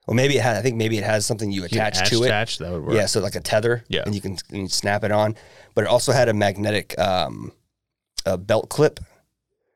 [0.06, 0.58] Well, maybe it has.
[0.58, 2.26] I think maybe it has something you You can attach to it.
[2.26, 2.94] Attach, that would work.
[2.94, 3.82] Yeah, so like a tether.
[3.88, 4.02] Yeah.
[4.06, 5.34] and you can, you can snap it on.
[5.74, 7.52] But it also had a magnetic um,
[8.26, 9.00] a belt clip.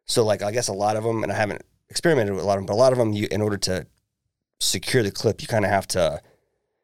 [0.07, 2.59] So like I guess a lot of them, and I haven't experimented with a lot
[2.59, 3.87] of them, but a lot of them, you in order to
[4.61, 6.21] secure the clip, you kind of have to,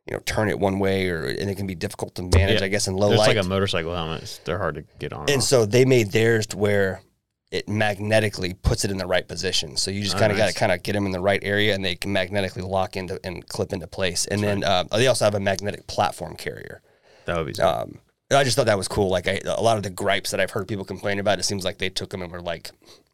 [0.09, 2.61] you know, turn it one way, or and it can be difficult to manage.
[2.61, 2.67] Yeah.
[2.67, 3.29] I guess in low It's light.
[3.31, 4.41] It's like a motorcycle helmet.
[4.45, 5.29] They're hard to get on.
[5.31, 7.03] and so they made theirs to where
[7.51, 9.77] it magnetically puts it in the right position.
[9.77, 11.41] So you just Oh, kind of got to kind of get them in the right
[11.43, 14.27] area, and they can magnetically lock into and clip into place.
[14.27, 16.83] And then uh, they also have a magnetic platform carrier.
[17.25, 17.63] that would be.
[17.63, 18.01] Um,
[18.31, 19.09] I just thought that was cool.
[19.09, 21.65] Like I, a lot of the gripes that I've heard people complain about, it seems
[21.65, 22.71] like they took them and were like,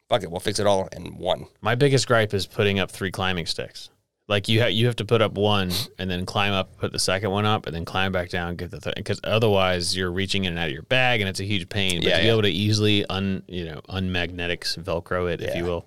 [0.09, 3.13] "Fuck it, we'll fix it all in one." My biggest gripe is putting up three
[3.13, 3.91] climbing sticks.
[4.27, 6.99] Like you have you have to put up one and then climb up, put the
[6.99, 8.95] second one up, and then climb back down, get the third.
[8.97, 11.99] Because otherwise, you're reaching in and out of your bag, and it's a huge pain.
[12.01, 12.33] But Yeah, to be yeah.
[12.33, 15.59] able to easily un you know unmagnetic Velcro it, if Yeah.
[15.59, 15.87] you will,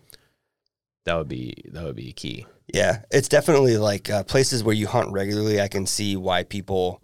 [1.05, 2.45] that would be that would be key.
[2.71, 5.59] Yeah, it's definitely like uh, places where you hunt regularly.
[5.59, 7.01] I can see why people.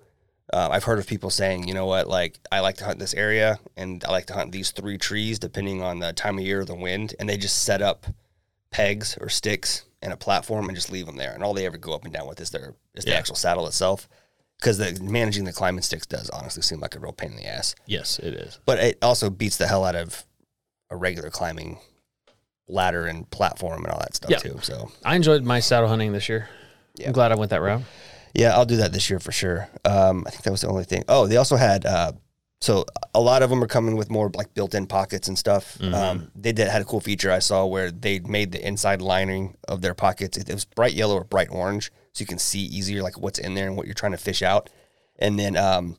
[0.52, 3.16] Uh, I've heard of people saying, you know what, like I like to hunt this
[3.16, 6.60] area, and I like to hunt these three trees, depending on the time of year
[6.62, 8.06] or the wind, and they just set up
[8.74, 11.78] pegs or sticks and a platform and just leave them there, and all they ever
[11.78, 14.10] go up and down with is their is the actual saddle itself,
[14.60, 17.48] because the managing the climbing sticks does honestly seem like a real pain in the
[17.48, 17.76] ass.
[17.86, 18.60] Yes, it is.
[18.66, 20.26] But it also beats the hell out of
[20.90, 21.80] a regular climbing
[22.68, 24.38] ladder and platform and all that stuff Yeah.
[24.38, 24.60] too.
[24.62, 26.50] So I enjoyed my saddle hunting this year.
[26.96, 27.08] Yeah.
[27.08, 27.82] I'm glad I went that route.
[28.34, 29.70] Yeah, I'll do that this year for sure.
[29.86, 31.04] Um, I think that was the only thing.
[31.08, 32.14] Oh, they also had uh,
[32.64, 35.66] so a lot of them are coming with more like built-in pockets and stuff.
[35.82, 39.58] Um, they did had a cool feature I saw where they made the inside lining
[39.68, 40.38] of their pockets.
[40.38, 43.38] It, it was bright yellow or bright orange, so you can see easier like what's
[43.40, 44.70] in there and what you're trying to fish out.
[45.20, 45.98] And then, um,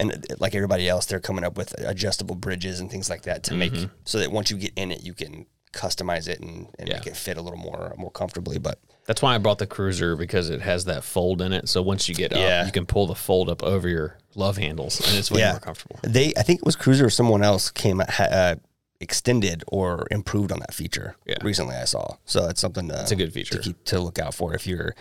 [0.00, 3.42] and uh, like everybody else, they're coming up with adjustable bridges and things like that
[3.44, 5.44] to make so that once you get in it, you can
[5.74, 6.94] customize it and, and Yeah.
[6.96, 8.58] make it fit a little more more comfortably.
[8.58, 8.78] But
[9.08, 11.66] That's why I brought the cruiser because it has that fold in it.
[11.70, 12.60] So once you get Yeah.
[12.60, 15.52] up, you can pull the fold up over your love handles, and it's way Yeah.
[15.52, 15.98] more comfortable.
[16.02, 18.56] They, I think it was Cruiser or someone else came uh,
[19.00, 21.36] extended or improved on that feature Yeah.
[21.42, 21.74] recently.
[21.74, 23.56] I saw, so it's something to, It's a good feature.
[23.56, 24.94] to keep to look out for if you're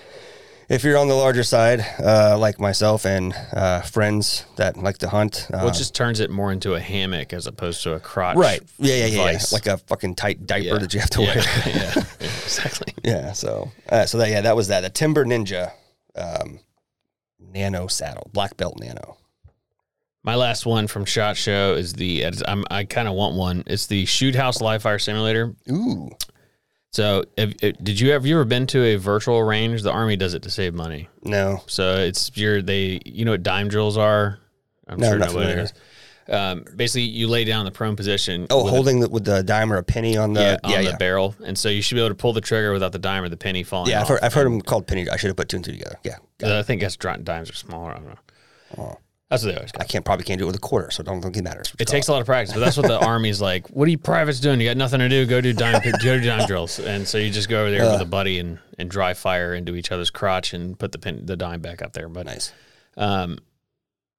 [0.70, 5.10] if you're on the larger side, uh, like myself and uh, friends that like to
[5.10, 5.48] hunt.
[5.54, 8.36] Uh, Well, it just turns it more into a hammock as opposed to a crotch.
[8.38, 10.78] right, yeah, yeah, yeah, yeah, like a fucking tight diaper Yeah.
[10.80, 11.36] that you have to yeah.
[11.36, 11.44] wear.
[11.66, 12.94] yeah, yeah, exactly.
[13.04, 14.82] yeah, so uh, so that yeah, that was that.
[14.82, 15.72] The Timber Ninja
[16.16, 16.60] um,
[17.40, 19.18] Nano saddle, black belt Nano.
[20.24, 22.26] My last one from Shot Show is the.
[22.46, 23.64] I'm, I kind of want one.
[23.66, 25.56] It's the Shoot House Live Fire Simulator.
[25.72, 26.10] Ooh.
[26.92, 29.84] So, have, uh, did you have you ever been to a virtual range?
[29.84, 31.10] The Army does it to save money.
[31.24, 31.62] No.
[31.68, 33.00] So it's your they.
[33.06, 34.40] You know what dime drills are?
[34.88, 35.58] I'm No, sure not nobody familiar.
[35.64, 35.74] knows.
[36.30, 38.48] Um, basically, you lay down in the prone position.
[38.50, 40.84] Oh, with a- holding the, with the dime or a penny on the yeah, on
[40.84, 43.00] yeah, the barrel, and so you should be able to pull the trigger without the
[43.00, 43.92] dime or the penny falling.
[43.92, 45.10] Yeah, I've heard, I've heard them called penny.
[45.10, 45.98] I should have put two and two together.
[46.04, 47.92] Yeah, Uh, I think that's dimes are smaller.
[47.92, 48.16] I don't know.
[48.78, 48.98] Oh.
[49.30, 49.72] That's what they always.
[49.78, 51.74] I can't probably can't do it with a quarter, so don't think it matters.
[51.80, 53.68] It takes a lot of practice, but that's what the army's like.
[53.68, 54.62] What are you privates doing?
[54.62, 55.26] You got nothing to do.
[55.26, 58.02] Go do dime, go do dime drills, and so you just go over there with
[58.02, 61.36] a buddy and, and dry fire into each other's crotch and put the pin, the
[61.36, 62.08] dime back up there.
[62.08, 62.54] But nice.
[62.96, 63.40] um,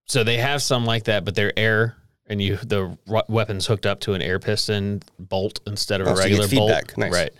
[0.04, 1.96] so they have some like that, but they're air,
[2.26, 2.98] and you the
[3.28, 6.70] weapons hooked up to an air piston bolt instead of Oh, a so regular bolt,
[6.70, 6.98] feedback.
[6.98, 7.12] Nice.
[7.14, 7.30] right?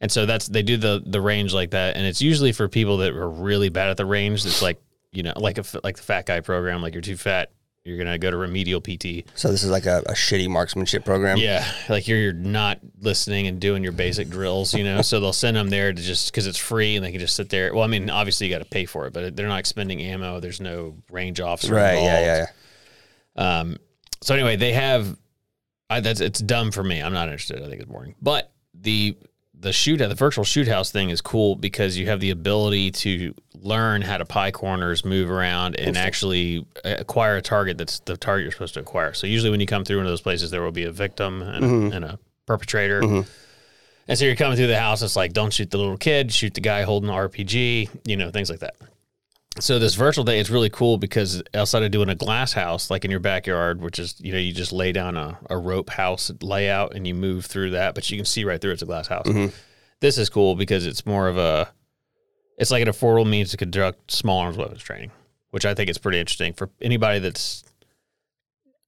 [0.00, 2.98] And so that's they do the the range like that, and it's usually for people
[2.98, 4.46] that are really bad at the range.
[4.46, 4.80] It's like
[5.12, 6.82] you know, like a like the fat guy program.
[6.82, 7.50] Like you're too fat,
[7.84, 9.24] you're gonna go to remedial PT.
[9.34, 11.38] So this is like a, a shitty marksmanship program.
[11.38, 15.00] Yeah, like you're, you're not listening and doing your basic drills, you know.
[15.02, 17.48] so they'll send them there to just because it's free and they can just sit
[17.48, 17.72] there.
[17.74, 20.40] Well, I mean, obviously you got to pay for it, but they're not expending ammo.
[20.40, 21.94] There's no range officer Right.
[21.94, 22.04] involved.
[22.12, 22.36] Yeah.
[22.36, 22.46] Yeah.
[23.36, 23.58] Yeah.
[23.60, 23.76] Um,
[24.20, 25.16] so anyway, they have.
[25.90, 27.00] I, that's it's dumb for me.
[27.00, 27.62] I'm not interested.
[27.62, 28.14] I think it's boring.
[28.20, 29.16] But the
[29.60, 33.34] the shoot the virtual shoot house thing is cool because you have the ability to
[33.62, 38.16] learn how to pie corners, move around, and actually uh, acquire a target that's the
[38.16, 39.14] target you're supposed to acquire.
[39.14, 41.42] So usually when you come through one of those places, there will be a victim
[41.42, 41.92] and, mm-hmm.
[41.92, 43.02] and a perpetrator.
[43.02, 43.30] Mm-hmm.
[44.08, 45.02] And so you're coming through the house.
[45.02, 47.90] It's like don't shoot the little kid, shoot the guy holding the RPG.
[48.06, 48.74] You know things like that.
[49.60, 53.04] So this virtual day is really cool because outside of doing a glass house like
[53.04, 56.30] in your backyard, which is you know you just lay down a, a rope house
[56.40, 59.08] layout and you move through that, but you can see right through it's a glass
[59.08, 59.26] house.
[59.26, 59.54] Mm-hmm.
[60.00, 61.68] This is cool because it's more of a
[62.58, 65.10] it's like an affordable means to conduct small arms weapons training,
[65.50, 67.64] which I think is pretty interesting for anybody that's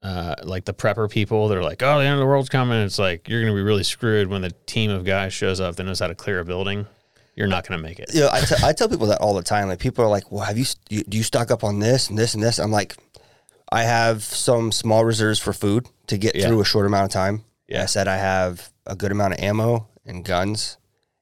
[0.03, 1.49] uh, like the prepper people.
[1.49, 2.79] They're like, oh, the end of the world's coming.
[2.83, 5.77] It's like you're going to be really screwed when the team of guys shows up
[5.77, 6.87] that knows how to clear a building.
[7.37, 8.13] You're not going to make it.
[8.13, 9.69] You know, I, t- I tell people that all the time.
[9.69, 12.19] Like people are like, "Well, have you, you do you stock up on this and
[12.19, 12.97] this and this?" I'm like,
[13.73, 16.49] I have some small reserves for food to get Yeah.
[16.49, 17.45] through a short amount of time.
[17.69, 17.83] Yeah.
[17.83, 20.77] I said I have a good amount of ammo and guns,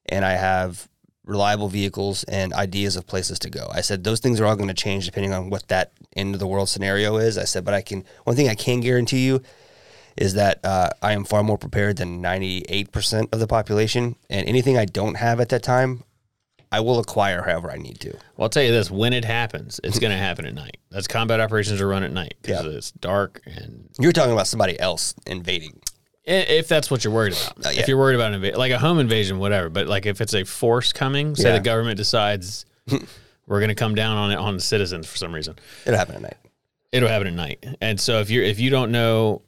[0.07, 0.89] and I have
[1.29, 3.69] reliable vehicles and ideas of places to go.
[3.71, 6.39] I said those things are all going to change depending on what that end of
[6.39, 7.37] the world scenario is.
[7.37, 9.41] I said, but I can one thing I can guarantee you
[10.17, 14.77] is that uh, I am far more prepared than 98% of the population, and anything
[14.77, 16.03] I don't have at that time,
[16.71, 18.11] I will acquire however I need to.
[18.35, 20.77] Well, I'll tell you this: when it happens, it's going to happen at night.
[20.91, 22.71] That's combat operations are run at night because Yeah.
[22.71, 25.79] it's dark, and You're talking about somebody else invading.
[26.29, 27.81] If that's what you're worried about, Uh, yeah.
[27.81, 29.69] if you're worried about an invasion, like a home invasion, whatever.
[29.69, 31.53] But like if it's a force coming, say Yeah.
[31.57, 32.65] the government decides
[33.47, 35.55] we're going to come down on it on the citizens for some reason,
[35.85, 36.37] It'll happen at night.
[36.91, 37.65] it'll happen at night.
[37.81, 39.41] And so if you're if you don't know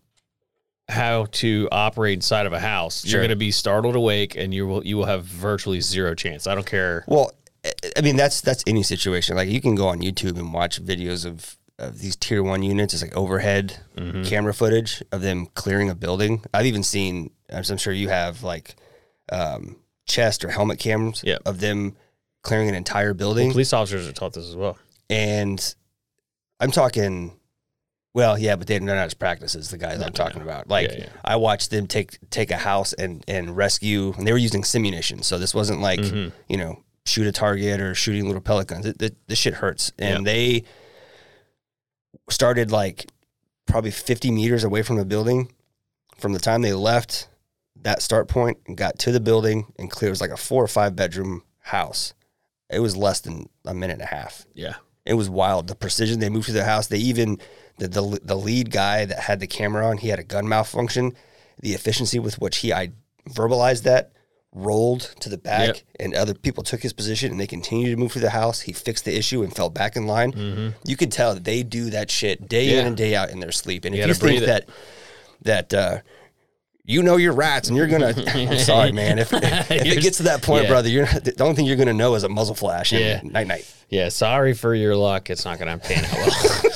[0.90, 3.12] how to operate inside of a house, Sure.
[3.12, 6.48] you're going to be startled awake, and you will you will have virtually zero chance.
[6.48, 7.06] I don't care.
[7.08, 7.32] Well,
[7.66, 9.36] I- I mean that's that's any situation.
[9.38, 12.94] Like you can go on YouTube and watch videos of of these tier one units.
[12.94, 14.24] It's like overhead Mm-hmm.
[14.24, 16.44] camera footage of them clearing a building.
[16.54, 18.76] I've even seen, as I'm sure you have, like
[19.32, 19.76] um,
[20.08, 21.42] chest or helmet cams Yep.
[21.46, 21.96] of them
[22.44, 23.52] clearing an entire building.
[23.52, 24.78] Police officers are taught this as well.
[25.10, 25.76] and
[26.60, 27.34] I'm talking.
[28.14, 29.70] Well, yeah, but they're not as practices.
[29.70, 31.10] The guys I'm talking about, like Yeah, yeah.
[31.24, 35.24] I watched them take take a house and and rescue, and they were using simunition.
[35.24, 36.30] So this wasn't like Mm-hmm.
[36.50, 38.86] you know shoot a target or shooting little pellet guns.
[38.86, 40.32] It, it, this shit hurts, and Yeah.
[40.34, 40.64] they
[42.30, 43.10] started like
[43.66, 45.52] probably 50 meters away from the building.
[46.18, 47.28] From the time they left
[47.82, 50.64] that start point and got to the building and clear, it was like a four
[50.64, 52.14] or five bedroom house.
[52.70, 54.46] It was less than a minute and a half.
[54.54, 54.76] Yeah.
[55.06, 55.68] It was wild.
[55.68, 56.88] The precision they moved to the house.
[56.88, 57.40] They even
[57.78, 59.98] the, the the lead guy that had the camera on.
[59.98, 61.14] He had a gun malfunction.
[61.60, 62.92] The efficiency with which he I
[63.30, 64.12] verbalized that
[64.54, 65.78] rolled to the back, Yep.
[66.00, 68.62] and other people took his position, and they continued to move through the house.
[68.62, 70.74] He fixed the issue and fell back in line.
[70.84, 72.88] You could tell that they do that shit day in Mm-hmm.
[72.88, 73.86] And day out in their sleep.
[73.86, 74.46] And You if you think it.
[74.48, 74.70] that
[75.44, 75.98] that uh,
[76.84, 79.20] you know your rats and you're gonna I'm sorry, man.
[79.20, 80.70] If, if it gets to that point, yeah.
[80.70, 83.22] brother, you're not, the only thing you're gonna know is a muzzle flash Yeah.
[83.24, 83.74] night night.
[83.90, 85.30] Yeah, sorry for your luck.
[85.30, 86.72] It's not to pan out well.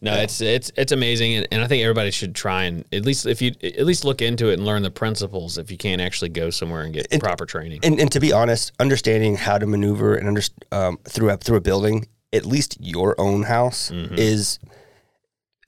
[0.00, 3.26] No, it's it's it's amazing, and, and I think everybody should try and at least
[3.26, 5.58] if you at least look into it and learn the principles.
[5.58, 8.72] If you can't actually go somewhere and get proper training, and, and to be honest,
[8.78, 10.42] understanding how to maneuver and under,
[10.72, 14.14] um, through a through a building, at least your own house Mm-hmm.
[14.16, 14.58] is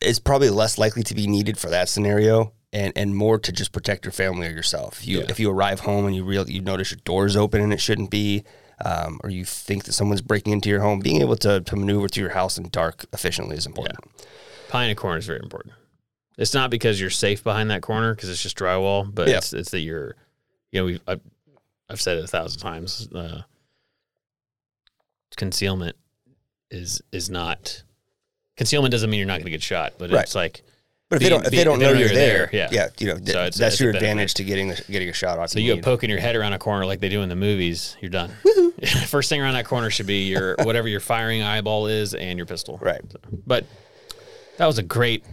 [0.01, 3.73] is probably less likely to be needed for that scenario, and and more to just
[3.73, 5.01] protect your family or yourself.
[5.01, 5.27] If you Yeah.
[5.29, 8.11] if you arrive home and you real you notice your door's open and it shouldn't
[8.11, 8.45] be.
[8.85, 12.09] Um, or you think that someone's breaking into your home, being able to, to maneuver
[12.09, 13.99] through your house in dark efficiently is important.
[14.69, 15.75] Behind a corner is very important.
[16.39, 19.37] It's not because you're safe behind that corner because it's just drywall, but Yeah.
[19.39, 20.15] it's it's that you're,
[20.73, 21.21] you know, we I've,
[21.91, 23.07] I've said it a thousand times.
[23.15, 23.43] Uh,
[25.37, 25.97] concealment
[26.71, 27.83] is is not
[28.57, 30.23] concealment doesn't mean you're not going to get shot, but Right.
[30.23, 30.63] it's like
[31.11, 32.89] But if they don't, if they don't they know don't you're there, you're there, yeah.
[32.99, 35.41] you know, th- So it's- that's it's your advantage to getting the, getting a shot
[35.41, 35.51] off.
[35.51, 37.97] so you go poking your head around a corner like they do in the movies,
[38.01, 38.31] you're done.
[39.09, 42.47] First thing around that corner should be your whatever your firing eyeball is and your
[42.47, 42.79] pistol.
[42.81, 43.03] Right.
[43.45, 43.67] But
[44.59, 45.25] that was a great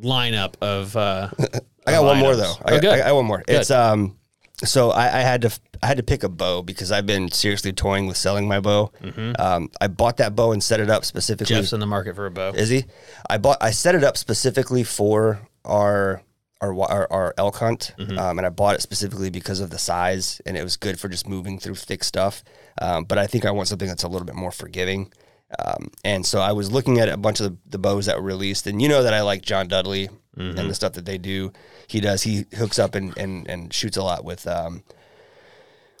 [0.00, 0.96] lineup of.
[0.96, 1.28] Uh,
[1.86, 2.54] I got of one more though.
[2.60, 2.90] Oh, I, good.
[2.90, 3.42] I, I got one more.
[3.46, 3.56] Good.
[3.60, 4.16] It's um,
[4.64, 5.50] so I, I had to
[5.82, 8.92] I had to pick a bow because I've been seriously toying with selling my bow.
[9.38, 11.54] Um, I bought that bow and set it up specifically.
[11.54, 11.62] Mm-hmm.
[11.62, 12.50] Jeff's in the market for a bow.
[12.50, 12.84] Is he?
[13.28, 13.58] I bought.
[13.60, 16.22] I set it up specifically for our
[16.60, 18.18] our our, our elk hunt, Mm-hmm.
[18.18, 21.08] um, and I bought it specifically because of the size, and it was good for
[21.08, 22.44] just moving through thick stuff.
[22.80, 25.12] Um, but I think I want something that's a little bit more forgiving.
[25.58, 28.22] Um, and so I was looking at a bunch of the, the bows that were
[28.26, 30.58] released, and you know that I like John Dudley Mm-hmm.
[30.58, 31.52] and the stuff that they do.
[31.86, 32.22] He does.
[32.22, 34.46] He hooks up and and, and shoots a lot with.
[34.46, 34.82] Um,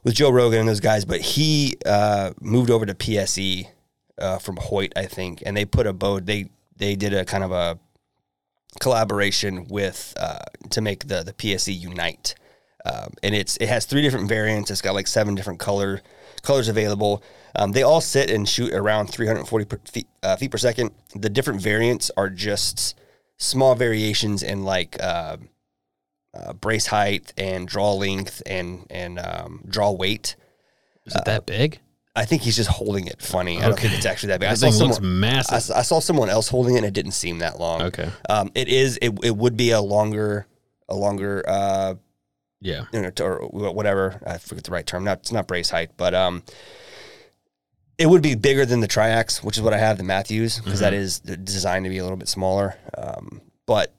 [0.04, 3.68] with Joe Rogan and those guys, but he uh, moved over to PSE
[4.18, 6.20] uh, from Hoyt, I think, and they put a bow.
[6.20, 7.78] They they did a kind of a
[8.80, 12.34] collaboration with uh, to make the the PSE Unite,
[12.84, 14.70] um, and it's it has three different variants.
[14.70, 16.02] It's got like seven different color
[16.42, 17.22] colors available.
[17.54, 20.90] Um, they all sit and shoot around 340 per, feet, uh, feet per second.
[21.14, 22.98] The different variants are just
[23.42, 24.96] small variations in like.
[25.02, 25.36] Uh,
[26.34, 30.34] uh, brace height and draw length and and um, draw weight.
[31.04, 31.78] Is it that big?
[32.16, 33.58] I think he's just holding it funny.
[33.58, 34.46] I don't think it's actually that big.
[34.48, 35.54] I That saw, thing looks someone, I, massive.
[35.56, 37.82] s- I saw someone else holding it and it didn't seem that long.
[37.82, 38.08] Okay.
[38.30, 38.98] Um, it is.
[39.02, 40.46] It, it would be a longer,
[40.88, 41.96] a longer, uh,
[42.62, 42.86] Yeah.
[42.94, 44.18] you know, or whatever.
[44.26, 45.04] I forget the right term.
[45.04, 46.44] Not it's not brace height, but um,
[48.02, 50.80] it would be bigger than the Triax, which is what I have the Mathews because
[50.80, 52.76] that is d- designed to be a little bit smaller.
[52.98, 53.94] Um, but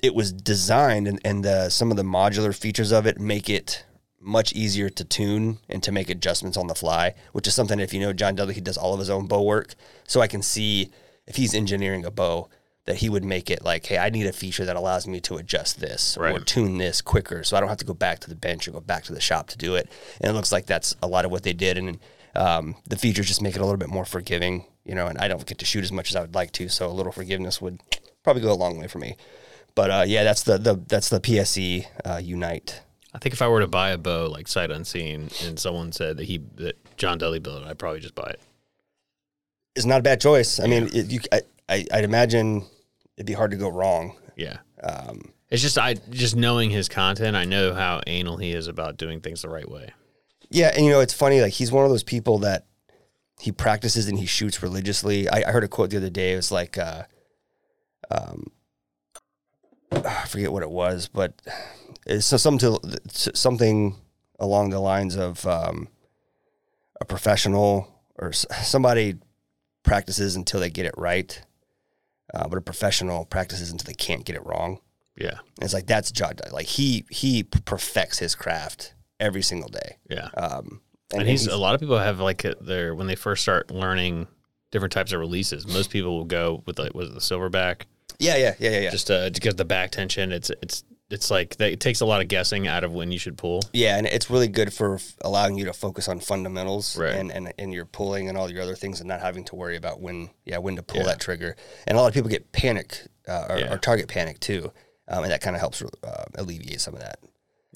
[0.00, 3.84] it was designed and, and the, some of the modular features of it make it
[4.20, 7.92] much easier to tune and to make adjustments on the fly, which is something if
[7.92, 9.74] you know John Dudley, he does all of his own bow work.
[10.06, 10.90] So I can see
[11.26, 12.48] if he's engineering a bow
[12.84, 15.36] that he would make it like, hey, I need a feature that allows me to
[15.36, 18.36] adjust this or tune this quicker, so I don't have to go back to the
[18.36, 19.88] bench or go back to the shop to do it.
[20.20, 21.98] And it looks like that's a lot of what they did, and
[22.34, 25.06] um, the features just make it a little bit more forgiving, you know.
[25.06, 26.92] And I don't get to shoot as much as I would like to, so a
[26.92, 27.80] little forgiveness would
[28.22, 29.16] probably go a long way for me.
[29.74, 32.82] But uh, yeah, that's the, the that's the PSE uh, Unite.
[33.14, 36.16] I think if I were to buy a bow like sight unseen, and someone said
[36.16, 38.40] that he that John Dudley built it, I'd probably just buy it.
[39.74, 40.60] It's not a bad choice.
[40.60, 42.66] I mean, it, you, I, I, I'd imagine
[43.16, 44.16] it'd be hard to go wrong.
[44.36, 44.58] Yeah.
[44.82, 48.96] Um, It's just I just knowing his content, I know how anal he is about
[48.96, 49.90] doing things the right way.
[50.52, 51.40] Yeah, and you know it's funny.
[51.40, 52.66] Like he's one of those people that
[53.40, 55.28] he practices and he shoots religiously.
[55.28, 56.34] I, I heard a quote the other day.
[56.34, 57.04] It was like, uh,
[58.10, 58.52] um,
[59.90, 61.40] I forget what it was, but
[62.06, 63.96] it's something to something
[64.38, 65.88] along the lines of um,
[67.00, 69.16] a professional or somebody
[69.82, 71.42] practices until they get it right,
[72.34, 74.80] uh, but a professional practices until they can't get it wrong.
[75.16, 75.38] Yeah.
[75.56, 76.34] And it's like that's John.
[76.52, 79.96] Like he he perfects his craft every single day.
[80.10, 80.28] Yeah.
[80.36, 80.80] Um,
[81.14, 84.26] And, he's, a lot of people have like their when they first start learning
[84.70, 85.66] different types of releases.
[85.66, 87.82] Most people will go with like was it the silverback
[88.18, 88.90] yeah, yeah, yeah, yeah, yeah.
[88.90, 90.32] just uh, because the back tension.
[90.32, 93.36] It's it's it's like it takes a lot of guessing out of when you should
[93.36, 93.60] pull.
[93.72, 97.14] yeah, and it's really good for f- allowing you to focus on fundamentals Right.
[97.14, 99.76] and, and and your pulling and all your other things, and not having to worry
[99.76, 101.06] about when yeah when to pull Yeah.
[101.08, 101.56] that trigger.
[101.86, 102.96] And a lot of people get panic
[103.28, 103.72] uh, or, Yeah.
[103.74, 104.72] or target panic too,
[105.08, 107.18] um, and that kind of helps uh, alleviate some of that.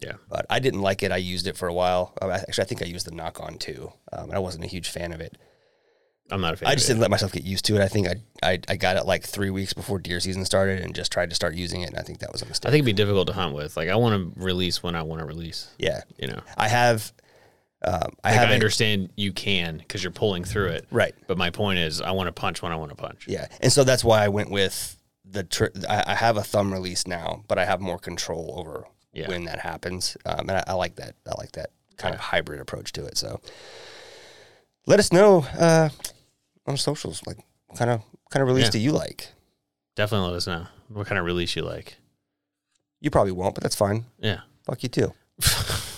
[0.03, 0.13] Yeah.
[0.29, 1.11] But I didn't like it.
[1.13, 2.13] I used it for a while.
[2.21, 3.93] Uh, actually, I think I used the knock on too.
[4.13, 5.39] Um, I wasn't a huge fan of it.
[6.31, 6.69] I'm not a fan.
[6.69, 7.81] I just didn't let myself get used to it.
[7.81, 10.93] I think I, I I got it like three weeks before deer season started and
[10.95, 11.91] just tried to start using it.
[11.91, 12.69] And I think that was a mistake.
[12.69, 13.77] I think it'd be difficult to hunt with.
[13.77, 15.69] Like I want to release when I want to release.
[15.79, 17.13] yeah, You know, I have.
[17.85, 20.87] Um, I like have I understand you can because you're pulling through it.
[20.91, 21.15] right.
[21.29, 23.29] But my point is, I want to punch when I want to punch.
[23.29, 25.45] Yeah, and so that's why I went with the.
[25.45, 28.87] Tr- I, I have a thumb release now, but I have more control over
[29.17, 29.29] Yeah.
[29.29, 31.15] when that happens, um, and I, I like that.
[31.27, 33.17] I like that kind of hybrid approach to it.
[33.17, 33.41] So,
[34.87, 35.89] let us know uh,
[36.67, 38.71] on socials, like what kind of what kind of release Yeah.
[38.73, 39.29] do you like?
[39.97, 41.97] Definitely let us know what kind of release you like.
[43.01, 44.05] You probably won't, but that's fine.
[44.19, 44.41] Yeah.
[44.65, 45.13] Fuck you too.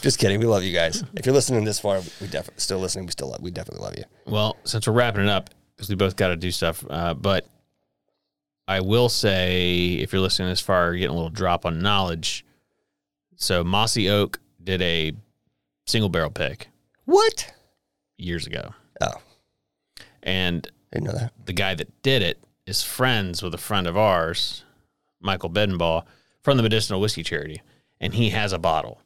[0.00, 0.38] Just kidding.
[0.40, 1.02] We love you guys.
[1.14, 3.06] If you're listening this far, we definitely still listening.
[3.06, 4.04] We still love, we definitely love you.
[4.26, 7.46] Well, since we're wrapping it up, because we both got to do stuff, uh, but
[8.66, 12.44] I will say, if you're listening this far, you're getting a little drop on knowledge.
[13.40, 15.12] So Mossy Oak did a
[15.86, 16.68] single barrel pick
[17.04, 17.52] What?
[18.16, 19.12] years ago, Oh,
[20.22, 21.32] and didn't know that.
[21.46, 24.64] the guy that did it is friends with a friend of ours,
[25.20, 26.04] Michael Bedenbaugh,
[26.42, 27.62] from the Medicinal Whiskey Charity,
[28.00, 29.00] and he has a bottle,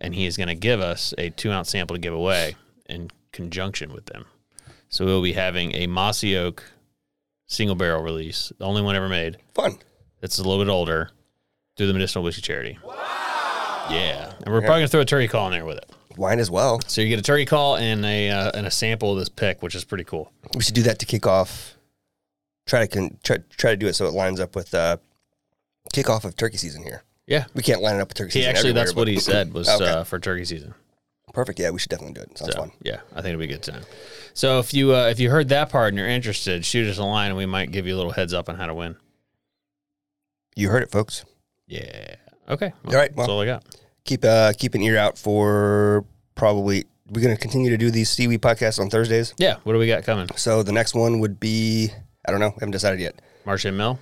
[0.00, 2.54] and he is going to give us a two ounce sample to give away
[2.88, 4.24] in conjunction with them.
[4.88, 6.62] So we'll be having a Mossy Oak
[7.46, 9.38] single barrel release, the only one ever made.
[9.54, 9.78] Fun.
[10.20, 11.10] That's a little bit older,
[11.76, 12.78] through the Medicinal Whiskey Charity.
[13.92, 15.90] Yeah, and we're probably gonna throw a turkey call in there with it.
[16.16, 16.80] Wine as well.
[16.86, 19.62] So you get a turkey call and a uh, and a sample of this pick,
[19.62, 20.30] which is pretty cool.
[20.54, 21.76] We should do that to kick off.
[22.66, 24.98] Try to con- try, try to do it so it lines up with uh,
[25.92, 27.02] kickoff of turkey season here.
[27.26, 28.50] Yeah, We can't line it up with turkey he season.
[28.50, 29.86] actually everywhere, that's what but- he said was Okay.
[29.86, 30.74] uh, for turkey season.
[31.32, 31.58] Perfect.
[31.58, 32.36] Yeah, we should definitely do it.
[32.36, 32.72] Sounds So fun.
[32.82, 33.82] yeah, I think it'll be a good time.
[34.34, 37.04] So if you uh, if you heard that part and you're interested, shoot us a
[37.04, 38.96] line and we might give you a little heads up on how to win.
[40.56, 41.24] You heard it, folks.
[41.66, 42.16] Yeah.
[42.48, 42.72] Okay.
[42.86, 43.64] All right, That's well- all I got.
[44.04, 46.84] Keep uh keep an ear out for probably.
[47.10, 49.34] We're gonna continue to do these SEWE podcasts on Thursdays.
[49.36, 49.56] Yeah.
[49.64, 50.28] What do we got coming?
[50.36, 51.90] So the next one would be
[52.26, 52.50] I don't know.
[52.52, 53.20] haven't decided yet.
[53.46, 53.98] Marsh Hen Mill.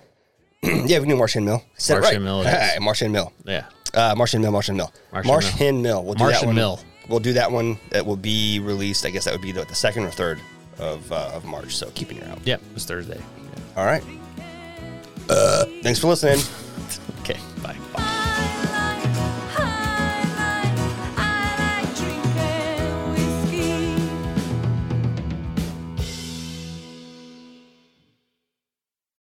[0.63, 1.63] yeah, we can do Marsh Hen Mill.
[1.77, 2.23] Said Martian right.
[2.23, 2.53] Mill it is.
[2.53, 3.33] Hey, Marsh Hen Mill.
[3.45, 3.67] Yeah.
[3.95, 4.53] Uh, Marsh Hen Mill.
[4.53, 4.93] Marsh Hen Mill.
[5.13, 6.05] Martian Martian, Mill.
[6.05, 6.55] We'll do that one.
[6.55, 6.81] Mill.
[7.09, 7.79] We'll do that one.
[7.91, 9.05] That will be released.
[9.05, 10.39] I guess that would be the, the second or third
[10.79, 11.77] of uh, of March.
[11.77, 12.39] So keep an ear out.
[12.45, 12.55] Yeah.
[12.55, 13.21] It was Thursday.
[13.77, 14.05] All right.
[15.29, 16.39] Uh, thanks for listening.